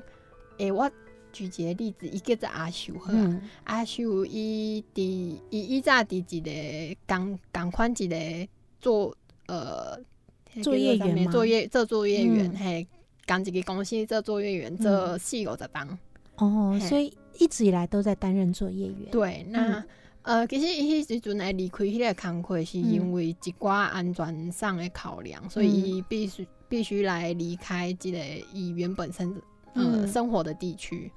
[0.60, 0.88] 诶，我
[1.34, 3.12] 举一个例子，一个是阿秀呵，
[3.64, 8.16] 阿秀伊伫伊伊早伫一个共共款一个
[8.80, 9.16] 做
[9.52, 10.00] 呃。
[10.62, 12.86] 作业员作业做作业员，嘿，
[13.26, 15.98] 刚一个公司做作业员，做四五十档。
[16.36, 19.10] 哦，所以一直以来都在担任作业员。
[19.10, 19.82] 对，那
[20.24, 28.20] 呃，其实伊迄时阵来离开迄个工课，是因为一寡安全上的考量，所以伊必须必须来离开这个
[28.52, 29.42] 伊原本生
[29.74, 31.10] 呃生活的地区。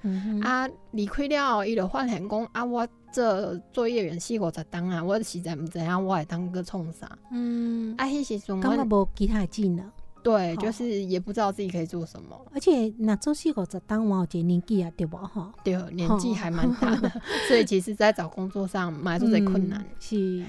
[0.44, 2.86] 啊，离开了，伊就发现讲啊，我。
[3.14, 7.16] 这作业员四五十档啊，我实在毋知影我会当去创啥。
[7.30, 9.88] 嗯，啊，迄时阵感觉无其他技能。
[10.24, 12.34] 对，就是也不知道自己可以做什么。
[12.54, 15.52] 而且那做四五十当，我有个年纪啊，对不哈？
[15.62, 17.12] 对，年纪还蛮大的，
[17.46, 19.84] 所以其实在找工作上蛮做侪困难。
[20.00, 20.42] 是。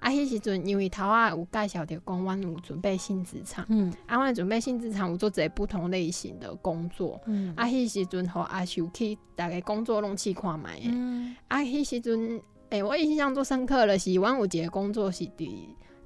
[0.00, 3.64] 啊，迄时阵因为头啊有介绍着讲，阮有准备新职场。
[3.68, 3.92] 嗯。
[4.06, 7.20] 啊，阮准备新职场有做侪不同类型的工作。
[7.26, 7.54] 嗯。
[7.56, 10.80] 啊，迄时阵吼阿秀去大概工作拢去看卖。
[10.82, 11.36] 嗯。
[11.46, 15.48] 啊，迄时阵诶，我印象最深刻的是，阮有一个工作是伫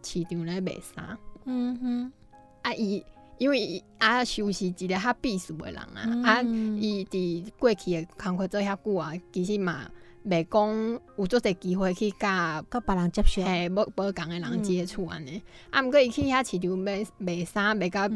[0.02, 1.16] 市场咧卖衫。
[1.46, 2.12] 嗯哼。
[2.60, 3.02] 啊，伊。
[3.38, 9.88] 因为啊，休息一个较避暑的人啊，啊，伊伫过去的工作做遐久啊，其实嘛，
[10.26, 15.42] 袂讲有做侪机会去甲甲别人接触，嘿，无无共的人接触安尼。
[15.70, 18.08] 啊，毋过伊去遐市场卖卖衫，卖甲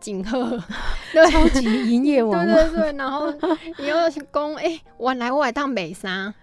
[0.00, 0.38] 真好，
[1.30, 2.42] 超级营业王。
[2.46, 3.32] 对对对，然后
[3.78, 6.34] 伊又讲，诶，原来我会当卖衫。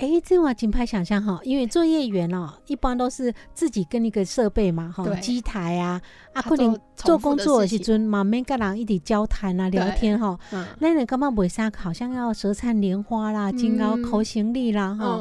[0.00, 6.00] 哎，这话金牌想象哈，因为作业员哦，一般都是自己跟一个设备嘛，哈，机台啊，
[6.32, 10.38] 啊，可能做工作的时阵，嘛免跟人一起交谈啊，聊天哈。
[10.78, 15.20] 那你干嘛为啥好像要舌灿莲花啦，金刚口行李啦，哈？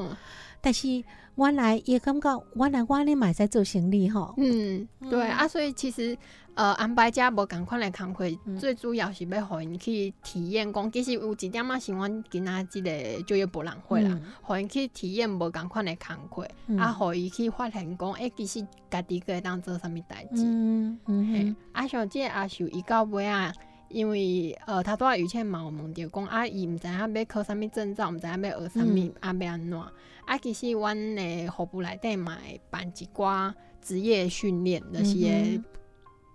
[0.62, 1.04] 但是
[1.40, 4.34] 原来也感觉原来我咧买在做生理吼。
[4.38, 6.18] 嗯，对啊，所以其实。
[6.56, 8.26] 呃，安排遮无共款的工课，
[8.60, 10.74] 最主要是要互因去体验。
[10.74, 12.92] 讲其实有一点仔是阮今仔即个
[13.26, 16.46] 就业博览会啦，互因去体验无共款的工课，
[16.78, 20.44] 啊，互伊去发现讲，诶，其实家己可会当做啥物代志。
[20.44, 21.56] 嗯嗯。
[21.72, 23.54] 啊，像即个阿秀伊到尾啊，
[23.88, 29.82] 因为呃，他拄仔以前嘛有问着讲，啊，伊毋知影要考啥物证照，毋知影要学啥物，啊，要安怎？
[30.30, 35.60] 啊，其实阮的服务内底嘛会办一寡职业训练，就是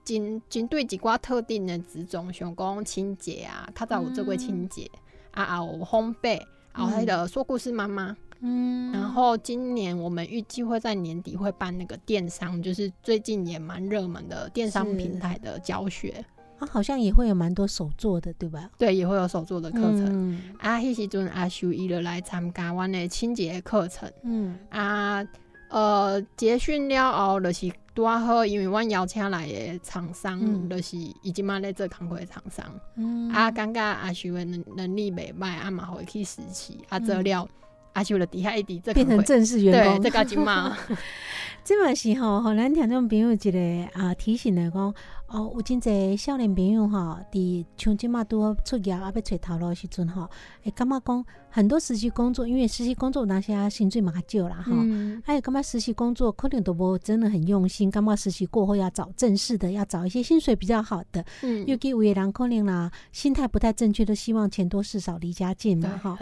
[0.04, 4.90] 针针对一寡特定的职种，像讲清洁啊，较早有做过清洁
[5.30, 16.24] 啊，有烘焙，然后迄个说故事妈妈，嗯，然后今年我们预计会在年底会办那个电商，就是最近也蛮热门的电商平台的教学，
[16.58, 18.70] 啊，好像也会有蛮多手作的，对吧？
[18.78, 20.40] 对，也会有手作的课程。
[20.58, 25.24] 啊，迄时阵阿秀伊就来参加阮的清洁课程，嗯，啊，
[25.68, 27.72] 呃，结训了后就是。
[27.94, 32.66] 拄啊好，因为阮邀请来的厂商，就是已经嘛咧做工课的厂商，
[33.32, 37.48] 啊，感觉阿秀的能能力袂歹，啊嘛会去实习，啊做了，
[37.92, 40.76] 阿秀就底下一直做变成正式员工，对，这个金嘛。
[41.62, 43.58] 即嘛是吼，互咱听众朋友一个
[43.92, 44.92] 啊提醒来讲。
[45.26, 50.28] 哦，有真侪少年朋友吼，伫像即马拄好出业啊，要揣头路时阵吼，
[50.62, 54.72] 会感觉讲很多实习工作，因为实习工作那些薪水嘛较少啦哈，
[55.24, 61.24] 还有感觉实习工作可能都不真的很用心，感觉实习过后要找正式的，要找一些薪水比较好的。
[61.42, 66.18] 嗯，尤其有些人可能啦，心态不太正确，都希望钱多事少离家近嘛哈。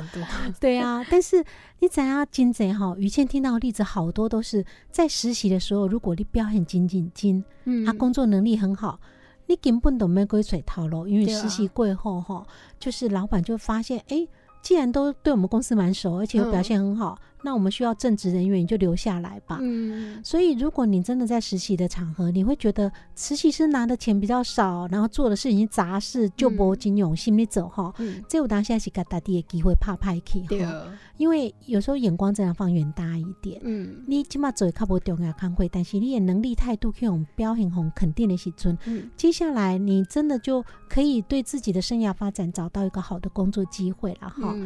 [0.61, 1.42] 对啊， 但是
[1.79, 9.01] 你怎样真侪吼，雨倩听到的例子好多都是在实习的时候，如果你表现精进精，嗯，他工作能力很好。
[9.47, 12.47] 你根本都没归水套路，因为实习过后哈，
[12.79, 14.27] 就是老板就发现，哎，
[14.62, 17.18] 既然都对我们公司蛮熟，而且又表现很好。
[17.45, 19.59] 那我们需要正职人员，你就留下来吧。
[19.61, 27.93] 嗯，所以如果你真的在实习的场合，你会觉得实习生拿的钱比较少，然后做的事情杂事就不尽用心里走哈。
[27.99, 30.87] 嗯，这我当下是给大家的机会拍拍去哈。
[31.19, 33.61] 因为有时候眼光真的放远大一点。
[33.65, 44.57] 嗯，你起码走靠不重要看会，但是你的能力态度可以用标很红肯定的时阵，嗯，接下来你真的就可以对自己的生涯发展找到一个好的工作机会了哈。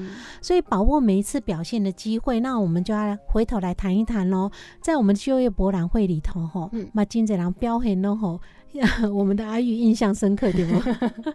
[0.41, 2.66] 所以把握每一次表现的机会，那我。
[2.67, 4.51] 我们就要回头来谈一谈喽，
[4.83, 8.41] 在我们就业博览会里头，吼，嘛真侪人表现咯，吼，
[9.15, 10.81] 我们的阿玉印象深刻，对不？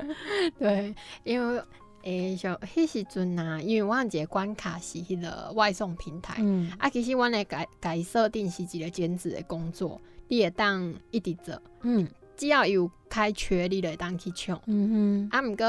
[0.60, 1.64] 对，因为
[2.04, 15.66] 诶，像迄时阵啊，因为我一个关卡是迄个外送平台，嗯，啊，其实我咧改改设定是一个兼职的工作，你也当一直做，嗯，只要有开缺，你就当去抢，嗯哼，啊，毋过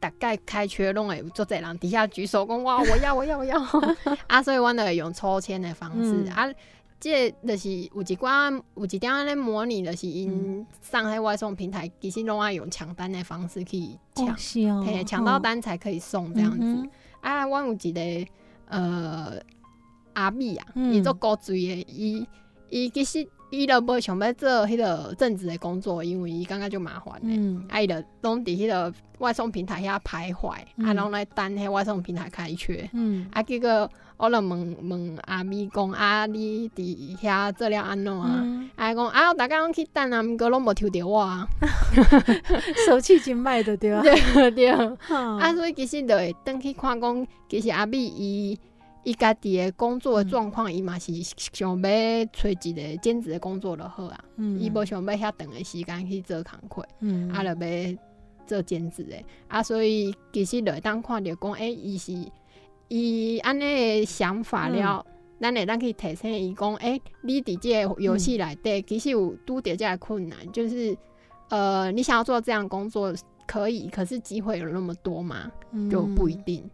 [0.00, 3.60] 大概开缺拢会做侪人底下举手讲哇， 我要，我要，我要，
[4.26, 6.46] 啊，所以我会用抽签的方式啊。
[7.00, 14.36] 这就是有一寡有一点咧模拟，就是因上海外送平台其实拢爱用抢单的方式去抢，
[14.84, 16.88] 嘿，抢到单才可以送这样子。
[17.20, 18.00] 啊，阮有一个
[18.66, 19.34] 呃
[20.14, 22.26] 阿米啊，伊做高追的，伊
[22.68, 27.36] 伊其实伊都无想要做迄个正职的工作，因为伊感觉就麻烦嘞，
[27.68, 30.50] 啊，伊就拢伫迄个外送平台遐徘徊，
[30.84, 33.90] 啊，拢来等迄外送平台开缺，嗯，啊，结果。
[34.20, 38.44] 我就问问阿咪讲啊，你伫遐做了安怎啊？
[38.74, 41.46] 啊讲啊，大家拢去等啊，毋过拢无抽着我啊
[42.84, 44.68] 手气真歹的对啊，对对。
[45.06, 48.58] 啊，所以其实就会登去看讲，其实阿咪伊
[49.04, 51.12] 伊家己的工作状况，伊嘛是
[51.52, 54.24] 想要找一个兼职的工作就好啊。
[54.58, 56.82] 伊无想要遐长的时间去做工课，
[57.32, 57.98] 啊，就要
[58.46, 59.16] 做兼职的。
[59.46, 62.12] 啊，所以其实就会当看着讲，诶，伊是。
[62.90, 65.04] 伊安尼诶想法了，
[65.38, 70.96] 咱会咱可以提醒伊讲，诶，你伫即个游戏内底，其实有拄着这个困难，就是
[71.50, 73.14] 呃，你想要做这样工作
[73.46, 75.52] 可以，可是机会有那么多吗？
[75.90, 76.64] 就不一定。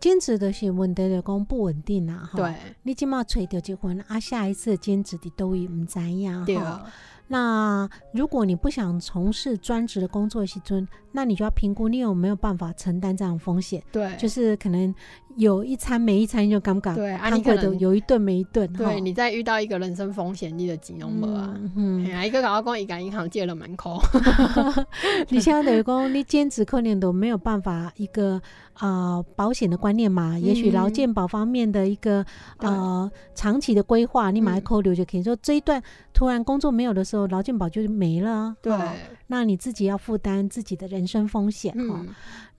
[0.00, 6.84] 兼职的是问题就讲不稳定啊，对，你即马揣着结婚啊，下一次兼职的都已毋知影哈。
[7.28, 13.82] 那如果你不想从事专职的工作，时尊，那你就要评估你有没有办法承担这样风险。
[13.90, 14.94] 对，就是可能
[15.36, 18.70] 有一餐没一餐就尴尬，对，你可能有一顿没一顿。
[18.74, 21.54] 对，你再遇到一个人生风险，你的金融没啊？
[21.74, 24.00] 嗯，一个搞到讲一家银行借了门口。
[25.30, 28.40] 你现在等于讲你兼职可能都没有办法一个
[28.74, 30.38] 啊保险的观念嘛？
[30.38, 32.24] 也许劳健保方面的一个
[32.58, 37.22] 呃长期的规划，你买扣留就可以说这一段突然工作没有的时候。
[37.32, 38.76] 劳健保就没了，对，
[39.28, 42.04] 那你自己要负担自己的人身风险哈。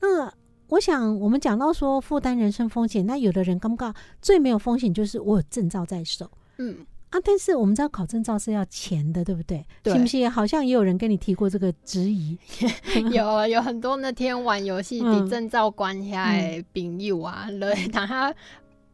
[0.02, 0.32] 那
[0.74, 9.64] 我想，我们讲到说负担人生风险，那有的人刚刚最没有风险就是我有证照在手，嗯啊，但是我们知道考证照是要钱的，对不对？
[9.86, 10.30] 信不信？
[10.30, 12.36] 好像也有人跟你提过这个质疑，
[13.14, 18.34] 有有很多那天玩游戏比证照关下的朋友啊，来等他。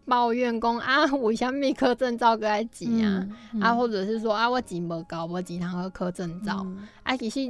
[0.05, 3.27] 抱怨讲啊，为什么考证照个爱钱啊？
[3.61, 6.65] 啊，或者是说啊，我钱无够，我钱通去考证照。
[7.03, 7.41] 啊，其实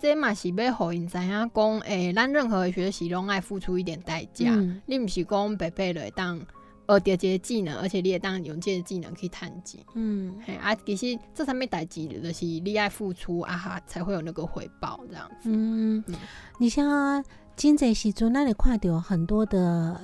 [0.00, 4.50] 这嘛是要互因知影讲，诶，咱任何学习拢爱付出一点代价。
[4.86, 6.38] 你毋是讲白白来当
[6.86, 9.80] 学着这个技能，而且你也当用这个技能去探钱。
[9.94, 15.50] 嗯，嘿啊，其实这上面代志就是你爱付出啊，哈，才会有那个回报这样子。
[15.50, 16.02] 嗯，
[16.58, 17.24] 你像
[17.56, 20.00] 真济时阵，那你看到很多的。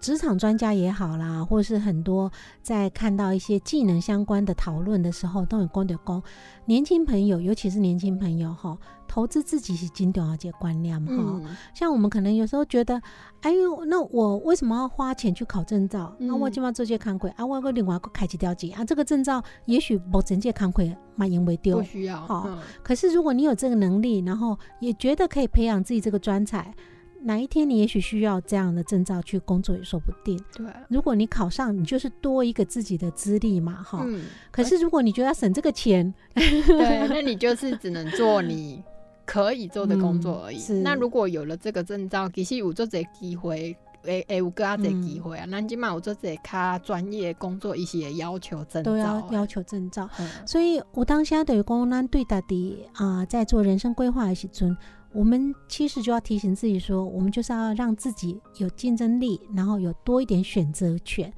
[0.00, 2.30] 职场专家也好啦，或是很多
[2.62, 6.22] 在看到一些技能相关的讨论的时候，都有讲到讲
[6.66, 11.40] 年轻朋友，尤其是年轻朋友哈，投资自己是金重要这观念哈。
[11.74, 13.00] 像我们可能有时候觉得，
[13.40, 16.14] 哎呦，那我为什么要花钱去考证照？
[16.18, 22.58] 那我今晚做这康柜啊，我个另外个开几条件啊，这个证照也许不整届康会嘛，因为丢不需要哈。
[22.84, 26.72] 可是如果你有这个能力，然后也觉得可以培养自己这个专才。
[27.22, 30.38] 哪一天你也许需要这样的证照去工作也说不定。
[30.54, 34.04] 对，如果你考上，你就是多一个自己的资历嘛，哈。
[34.06, 34.24] 嗯。
[34.50, 38.82] 可是如果你觉得要省这个钱， 对，那你就是只能做你
[39.26, 40.58] 可以做的工作而已。
[40.58, 40.74] 是。
[40.80, 45.44] 那如果有了这个证照，其实有做这机会，诶诶，有更加这机会啊。
[45.46, 50.08] 那起码有做这卡专业工作一些要求证照，都要要求证照。
[50.46, 54.76] 所以我当下等于讲，咱对大的啊，在做人生规划的时阵。
[55.12, 61.32] 我们其实就要提醒自己说，我们就是要让自己有竞争力，然后有多一点选择权。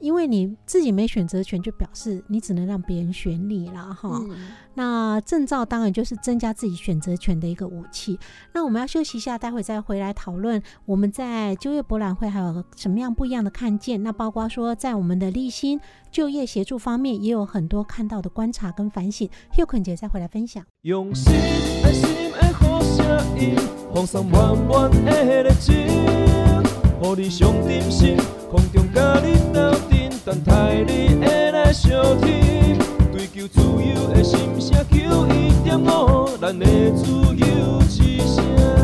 [0.00, 4.20] 因为你自己没选择权，就表示你只能让别人选你了哈。
[4.74, 8.18] 那证照当然就是增加自己选择权的一个武器。
[8.52, 10.60] 那我们要休息一下，待会再回来讨论。
[10.86, 14.02] 我们在就业博览会还有什么样不一样的看见？
[14.02, 19.30] 那包括说在我们的立新就业协助方面，也有很多看到的观察跟反省。
[19.52, 20.64] h u 姐再回来分享。
[20.80, 21.32] 用心
[27.14, 28.16] 予你上点心，
[28.50, 32.78] 空中甲你斗阵，等待你的来相听。
[33.12, 37.04] 追求自由的心声，求一点五，咱的自
[37.36, 38.81] 由之声。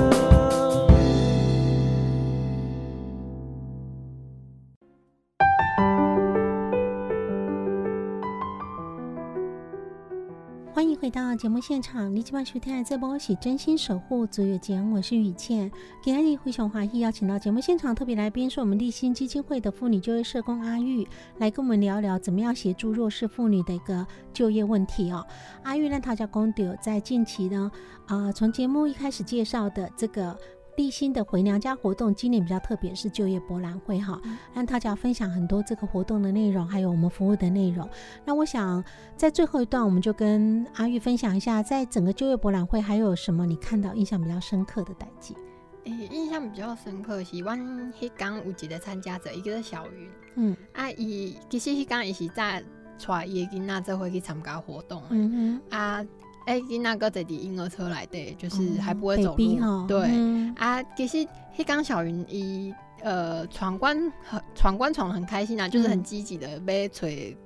[11.01, 15.71] 回到节目现场，你今晚收听的这波是真心守护足月节，我是雨倩。
[16.03, 25.25] 今天非常华裔邀请到节目现场特别来宾，是我们立新基金会的妇女就业社工阿玉，来跟我们聊聊怎么样协助弱势妇女的一个就业问题哦。
[25.63, 27.71] 阿玉呢，她叫公主，在近期呢，
[28.09, 30.37] 呃，从节目一开始介绍的这个。
[30.79, 34.23] 立新的回娘家活动今年比较特别，是就业博览会哈，
[34.55, 37.87] 让大家分享很多这个活动的内容，还有我们服务的内容。
[38.25, 38.83] 那我想
[39.17, 45.37] 在最后一段，我们就跟阿玉分享一下，在整个就业博览会还有什么你看到印象比较深刻的代际。
[45.83, 47.59] 诶，印象比较深刻是，阮
[47.93, 52.63] 迄刚有一个参加者，一个是小云，嗯，啊，伊其实迄刚伊是在
[53.05, 56.07] 带伊的囡仔做伙去参加活动，嗯哼，啊。
[56.49, 59.87] 哎，囡仔哥在伫婴儿车来的，就是还不会走路。
[59.87, 60.09] 对
[60.57, 61.19] 啊，其实
[61.55, 64.11] 迄刚小云伊呃闯关
[64.55, 67.37] 闯关闯很开心啊，就是很积极的要吹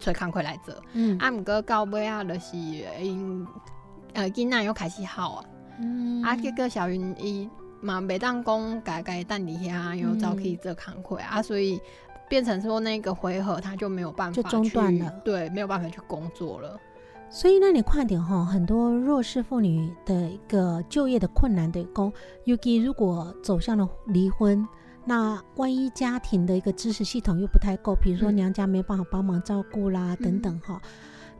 [0.00, 0.74] 吹工课来做。
[0.94, 3.46] 嗯，啊，毋过到尾啊，就是因
[4.14, 5.44] 呃囡仔又开始好啊。
[5.78, 7.48] 嗯，啊，结果小云伊
[7.80, 11.80] 嘛袂当讲家家等伫遐又走去做工课啊，所以
[12.28, 16.76] 变成说那个回合他就没有办法就中断了，对，没有办法去工作了。
[17.34, 22.12] 所以，那你快点哈，很多弱势妇女的一个就业的困难的工，
[22.44, 24.64] 尤其如果走向了离婚，
[25.04, 30.80] 那万一家庭的一个支持系统又不太够，比如说娘家没办法帮忙照顾啦等等哈，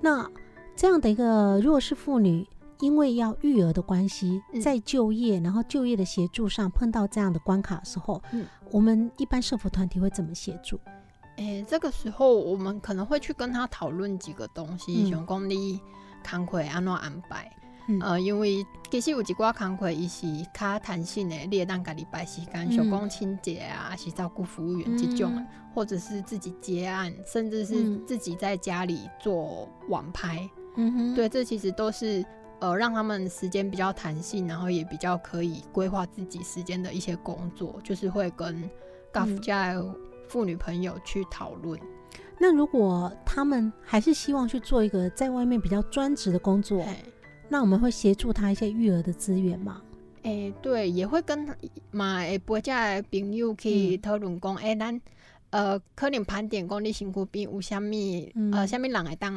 [0.00, 0.28] 那
[0.74, 2.44] 这样的一个弱势妇女，
[2.80, 8.20] 因为要育儿的关系，在就业然后就业的协助上碰到这样的关卡的时候，
[8.72, 10.80] 我们一般社福团体会怎么协助？
[11.36, 15.80] 诶，这个时候我们可能会去跟他讨论几个东西，像讲你
[16.28, 17.50] 工课安怎安排。
[18.00, 30.48] 呃，因为其实有一寡工课伊是较弹性的，你会当家己排时间，像讲清洁啊，是照顾服务员这种，或者是自己接案，甚至是自己在家里做网拍。
[30.76, 32.24] 嗯哼，对，这其实都是
[32.60, 38.70] 呃让他们时间比较弹性，然后也比较可以规划自己时间的一些工作，就是会跟
[39.12, 39.74] 高夫家。
[40.28, 41.78] 妇女朋友去讨论，
[42.38, 46.84] 那如果他们还是希望去做一个在外面比较专职的工作，
[47.48, 49.82] 那我们会协助他一些育儿的资源吗？
[50.22, 51.46] 诶，对，也会跟
[51.90, 55.00] 嘛诶，伯家的朋友去讨论讲，诶，咱
[55.50, 59.34] 呃，可能盘点讲你身躯边有虾米，呃，虾米人会当。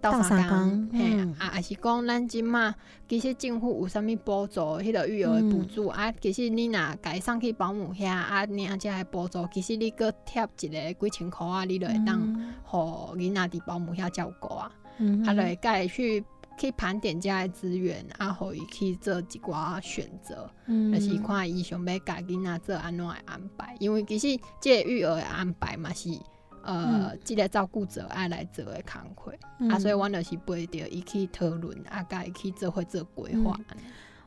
[0.00, 2.74] 到三工，嘿，啊，也是讲咱即嘛，
[3.08, 12.20] 其实政府有啥物补助，迄个育儿补助啊，其实你若家送去保姆遐啊，领遮个补助，其实你搁贴一个几千箍啊，你就会当
[12.64, 14.70] 互囡仔伫保姆遐照顾啊，
[15.26, 16.24] 啊，来该去
[16.58, 26.10] 去盘点遮的资源，啊，互伊去做一寡选择，就是看伊想要家囡仔做安怎安排，因为其实这育儿的安排嘛是。
[26.62, 29.32] 呃，即个照顾者爱来做的工课，
[29.70, 33.58] 啊，所以我就是陪着伊去讨论，啊，甲伊去做会做规划。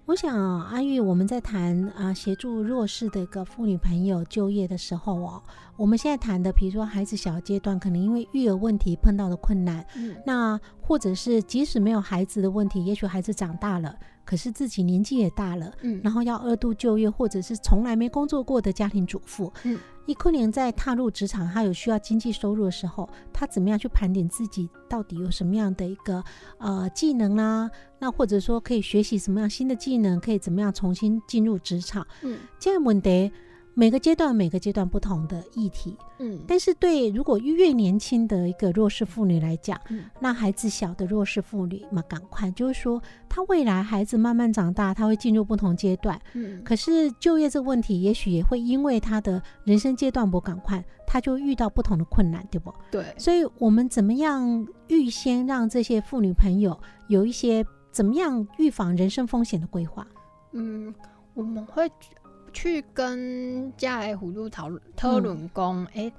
[0.05, 5.43] 我想阿玉，我们在谈啊协助弱势的一个妇女朋友就业的时候哦，
[5.77, 13.95] 我们现在谈的，比如说孩子小阶段，可能因为育儿问题碰到的困难，嗯，那或者是即使没有孩子的问题，也许孩子长大了。
[14.25, 26.23] 可是自己年纪也大了，嗯，然后要二度就业，或者是从来没工作过的家庭主妇，嗯，一坤年在踏入职场，他有需要经济收入的时候，他怎么样去盘点自己到底有什么样的一个
[26.57, 27.69] 呃技能啦？
[27.99, 32.05] 那或者说可以学习什么样新的技能，可以怎么样重新进入职场？
[32.21, 33.31] 嗯，这样问题。
[33.73, 39.79] 每个阶段，每个阶段不同的议题，嗯，但是对如果越年轻的一个弱势妇女来讲，
[40.19, 52.73] 那孩子小的弱势妇女嘛，赶快就是说，她未来孩子慢慢长大，她会进入不同阶段，嗯，可是就业这个问题，也许也会因为她的人生阶段不赶快，她就遇到不同的困难，对不？
[52.91, 60.05] 对，所以我们怎么样预先让这些妇女朋友有一些怎么样预防人生风险的规划？
[60.51, 60.93] 嗯，
[61.33, 61.89] 我们会。
[62.53, 66.11] 去跟家诶辅助讨讨论讲，诶，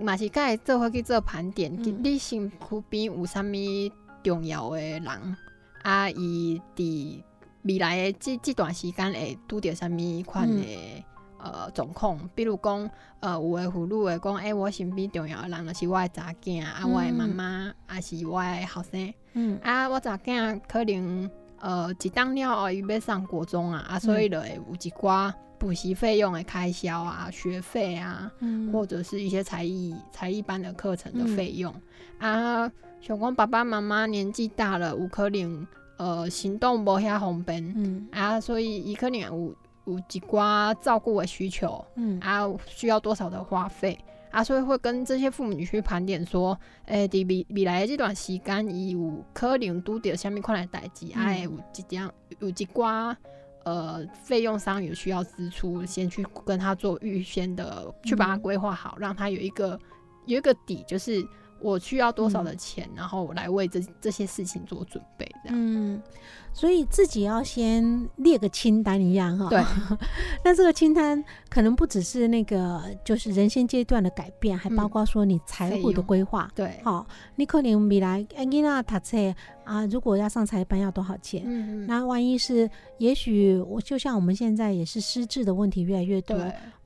[0.00, 3.52] 嘛是该做伙去做盘点，你身躯边有啥物
[4.22, 5.36] 重要的人，
[5.82, 7.22] 啊，伊伫
[7.62, 11.04] 未来的即即段时间会拄着啥物款诶
[11.38, 12.90] 呃状况，比如讲，
[13.20, 21.30] 呃，有诶妇女会讲，诶，我身边重要诶人就是我诶查囝，啊，我诶妈妈，啊是我诶后生，嗯，啊，我查囝可能
[21.60, 25.32] 呃一当了哦伊要上国中啊，啊，所以就会有一寡。
[25.60, 28.32] 补习费用的开销啊，学费啊，
[28.72, 31.70] 或者是一些才艺才艺班的课程的费用
[32.18, 32.66] 啊。
[33.02, 35.66] 小光爸爸妈妈年纪大了，有可能
[35.98, 39.54] 呃行动无遐方便，嗯啊，所以伊可能有
[39.84, 43.98] 有一寡照顾的需求，嗯啊，需要多少的花费
[44.30, 52.08] 啊，所以会跟这些父母去盘点说，诶，伫未未来这段时间，伊有可能拄着虾米款的代志，啊，有一点
[52.38, 53.14] 有一寡
[53.64, 59.78] 呃费用上有需要支出，先去跟他做预先的，去把它规划好，让他有一个
[60.26, 61.26] 有一个底，就是
[61.60, 65.56] 我需要多少的钱，然后来为这这些事情做准备，这样。
[65.58, 66.02] 嗯。
[66.52, 69.62] 所以自己要先列个清单一样哈，对。
[70.44, 76.50] 那这个清单可能不只是那个，就是人生阶段的改变，还包括说你财务的规划。
[76.52, 77.06] 对，好，
[77.36, 79.16] 你可能未来哎，你那读册
[79.62, 81.44] 啊，如果要上财班要多少钱？
[81.46, 81.86] 嗯嗯。
[81.86, 86.36] 那万一是，也许我就像我们现在也是失智的问题越来越多，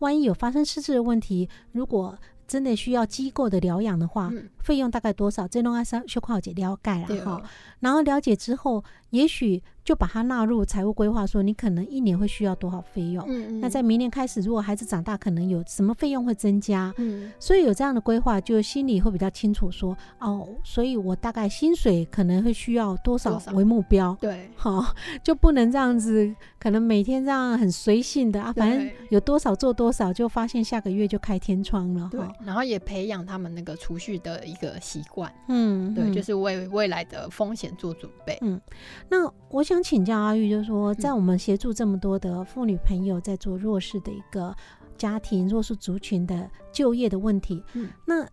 [0.01, 4.31] 万一有发生失智的问题，如果真的需要机构的疗养的话，
[4.65, 5.47] 费用大概多少？
[5.47, 7.43] 这弄阿三修考姐了解了哈。
[7.81, 9.63] 然后了解之后，也许。
[9.85, 13.23] 就把它纳入财务规划，说你可能一年会需要多少费用。
[13.29, 13.61] 嗯嗯。
[13.61, 16.91] 那在明年开始，如果孩子长大，可能有什么费用会增加。
[16.97, 17.31] 嗯。
[17.39, 24.17] 所以有这样的规划，就心里会比较清楚，说哦，所以我大概薪水可能会需要多少为目标。
[24.19, 24.51] 对。
[24.57, 24.83] 好，
[25.23, 32.09] 就不能这样子，可能每天这样很随性的啊，反正有多少做多少，就发现下个月就开天窗了。
[32.11, 32.23] 对。
[32.43, 35.33] 然后也培养他们那个储蓄的一个习惯。
[35.49, 35.95] 嗯。
[35.95, 38.37] 对，就是为未来的风险做准备。
[38.43, 38.61] 嗯。
[39.09, 39.75] 那我想。
[39.85, 44.57] 请教阿玉，就是说，在我们协助这么多的妇女朋友在做弱势的一个
[44.97, 48.27] 家庭、弱势族群的就业的问题，嗯，那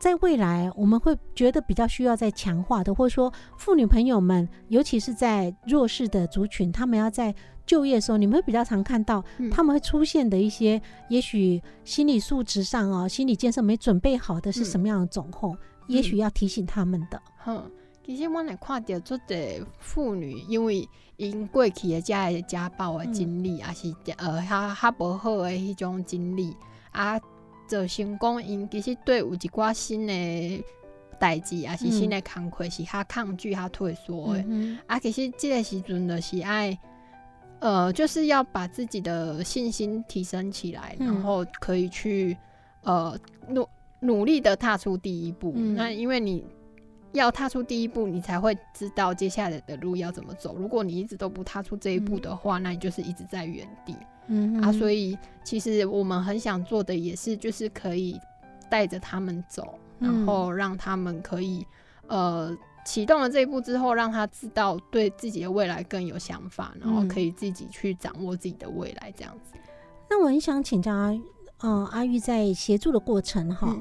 [0.00, 7.32] 在未来我们会觉得比较需要在强化的，或者说妇女朋友们，尤其是在弱势的族群，他们要在
[7.66, 15.56] 就业的时候，你们会比较常看到他们会出现的一些，也许心理素质上啊，心理建设没准备好的是什么样的状况？
[15.88, 17.70] 也许要提醒他们的，哼。
[18.04, 26.54] 其实我来看到做的妇女，因为因过去的家的家暴的经历，也是呃较较无好的迄种经历，
[26.92, 27.20] 啊，
[27.68, 30.64] 就成功因其实对有一寡新的
[31.18, 34.44] 代志，也是新的工课是较抗拒、较退缩的。
[34.46, 36.78] 嗯啊，其实这个时阵就是爱，
[37.60, 42.36] 呃，就是要把自己的信心提升起来，然后可以去
[42.82, 43.68] 呃努
[44.00, 45.52] 努力的踏出第一步。
[45.52, 46.44] 那因为你。
[47.12, 50.54] 要踏出第一步，你才会知道接下来的路要怎么走。
[50.54, 53.96] 如果你一直都不踏出这一步的话，那你就是一直在原地。
[54.26, 58.20] 嗯啊，所以其实我们很想做的也是，就是可以
[58.68, 61.64] 带着他们走，然后让他们可以
[62.08, 62.54] 呃
[62.86, 69.58] 启动了这一步之后，让他知道对自己的未来更有想法，然后可以自己去掌握自己的未来这样子。
[70.08, 71.20] 那我很想请教阿
[71.58, 73.76] 呃阿玉在协助的过程哈。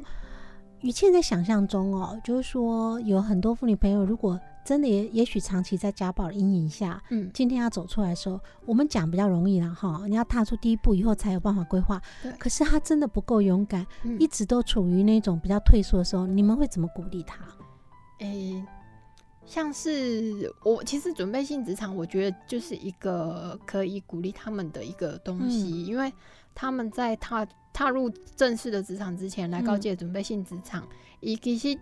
[0.81, 11.99] 雨倩在想象中哦，就是说有很多妇女朋友，如果真的也也许长期在家暴的阴影下，嗯，今天要走出来的时候，我们讲比较容易了哈，你要踏出第一步以后才有办法规划。
[12.21, 13.85] 对，可是他真的不够勇敢，
[14.19, 17.37] 一直都处于那种比较退缩的时候，你们会怎么鼓励他？
[18.19, 18.63] 诶，
[19.45, 26.11] 像是我其实准备性职场，我觉得就是一个可以鼓励他们的一个东西，因为
[26.53, 27.47] 他们在踏。
[27.77, 30.87] 踏入正式的职场之前，来告诫准备性职场，
[31.19, 31.77] 伊其实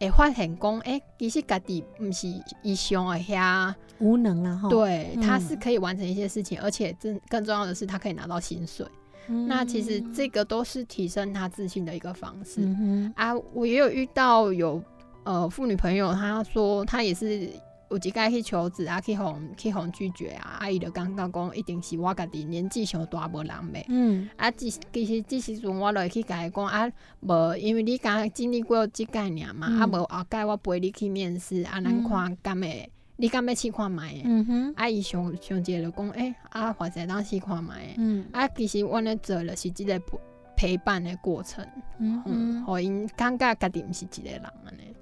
[0.00, 2.26] 会发现讲，哎，其实家己不是
[2.62, 4.70] 伊想的遐无能啊哈。
[4.70, 8.86] 对，他是可以完成一些事情，而且更更重要的是，他可以拿到薪水。
[9.46, 12.62] 那其实这个都是提升他自信的一个方式
[13.14, 13.34] 啊。
[13.52, 14.82] 我也有遇到有
[15.28, 17.48] 呃妇女朋友，她说她也是。
[17.90, 23.82] 有一届去求职啊，去互去互拒绝啊，阿姨就感觉讲一定是我家己年纪上大无人袂。
[23.88, 26.86] 嗯，啊，其其实即时阵我就会去甲伊讲啊，
[27.20, 34.20] 无因为你刚经历过即届尔嘛，啊无后盖我陪你去面试，啊咱看敢会，你敢要试看觅？
[34.22, 37.70] 嗯哼，啊伊上上节就讲，诶，啊或者当试看觅。
[37.96, 39.98] 嗯，啊其实阮咧做了是即个
[40.54, 41.66] 陪伴的过程，
[41.98, 44.94] 嗯嗯，互因感觉家己毋是一个人安尼。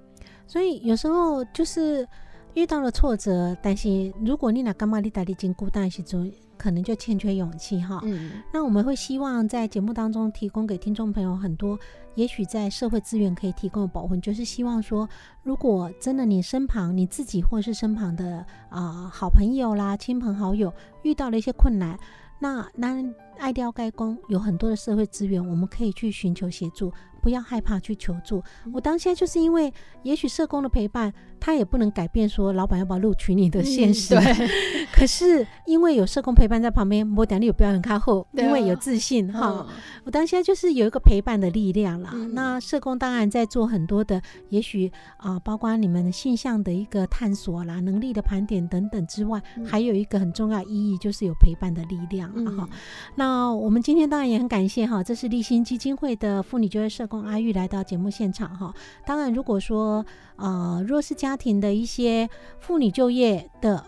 [0.47, 2.07] 所以有时候就是。
[2.53, 7.99] 遇到了挫折，但是如果你那干嘛你打理经孤单时阵，可能就欠缺勇气哈。
[8.03, 11.77] 嗯，那我们会希望在节目当中提供给听众朋友很多，
[12.15, 15.07] 也许在社会资源可以提供的保护，就是希望说，
[15.43, 20.73] 如果真的你身旁你自己或是身旁的啊好朋友啦、亲朋好友
[21.03, 21.95] 遇到了一些困难，
[22.39, 23.03] 那那
[23.37, 26.91] 爱雕该工有很多的社会资源，我们可以去寻求协助。
[27.19, 28.41] 不要害怕去求助。
[28.71, 29.73] 我当下就是因为，
[30.03, 31.11] 也许社工的陪伴，
[31.41, 34.15] 他也不能改变说老板要不要录取你的现实。
[34.15, 34.47] 对。
[34.93, 39.67] 可是因为有社工陪伴在旁边，我等你有表演开后，因为有自信哈。
[40.05, 42.13] 我当下就是有一个陪伴的力量啦。
[42.31, 52.69] 那社工当然在做很多的，也许啊，包括你们性向的一个探索啦、能力的盘点等等之外，还有一个很重要意义就是有陪伴的力量哈。
[53.15, 58.73] 那那我们今天当然也很感谢哈，这是立新基金会的妇女就业社工阿玉来到节目现场哈。
[59.05, 60.05] 当然，如果说
[60.37, 62.29] 呃弱势家庭的一些
[62.61, 63.83] 妇女就业的。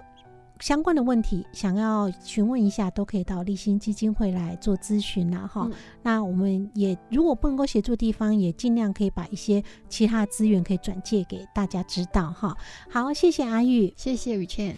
[0.59, 5.69] 相关的问题想要询问一下，都可以到立新基金会来做咨询啦，哈。
[6.03, 12.57] 那我们也如果不能够协助地方，也尽量可以把一些其他资源可以转借给大家知道，哈。
[12.89, 14.75] 好，谢谢阿玉，谢谢雨倩。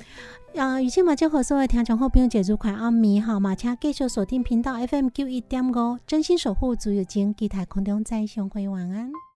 [0.56, 9.12] 啊，雨倩嘛，就和所有听众好朋友解除款阿米，哈，马请继续锁定频道 FM 九一点五，真心守护足有金，吉台空中再相会，晚安。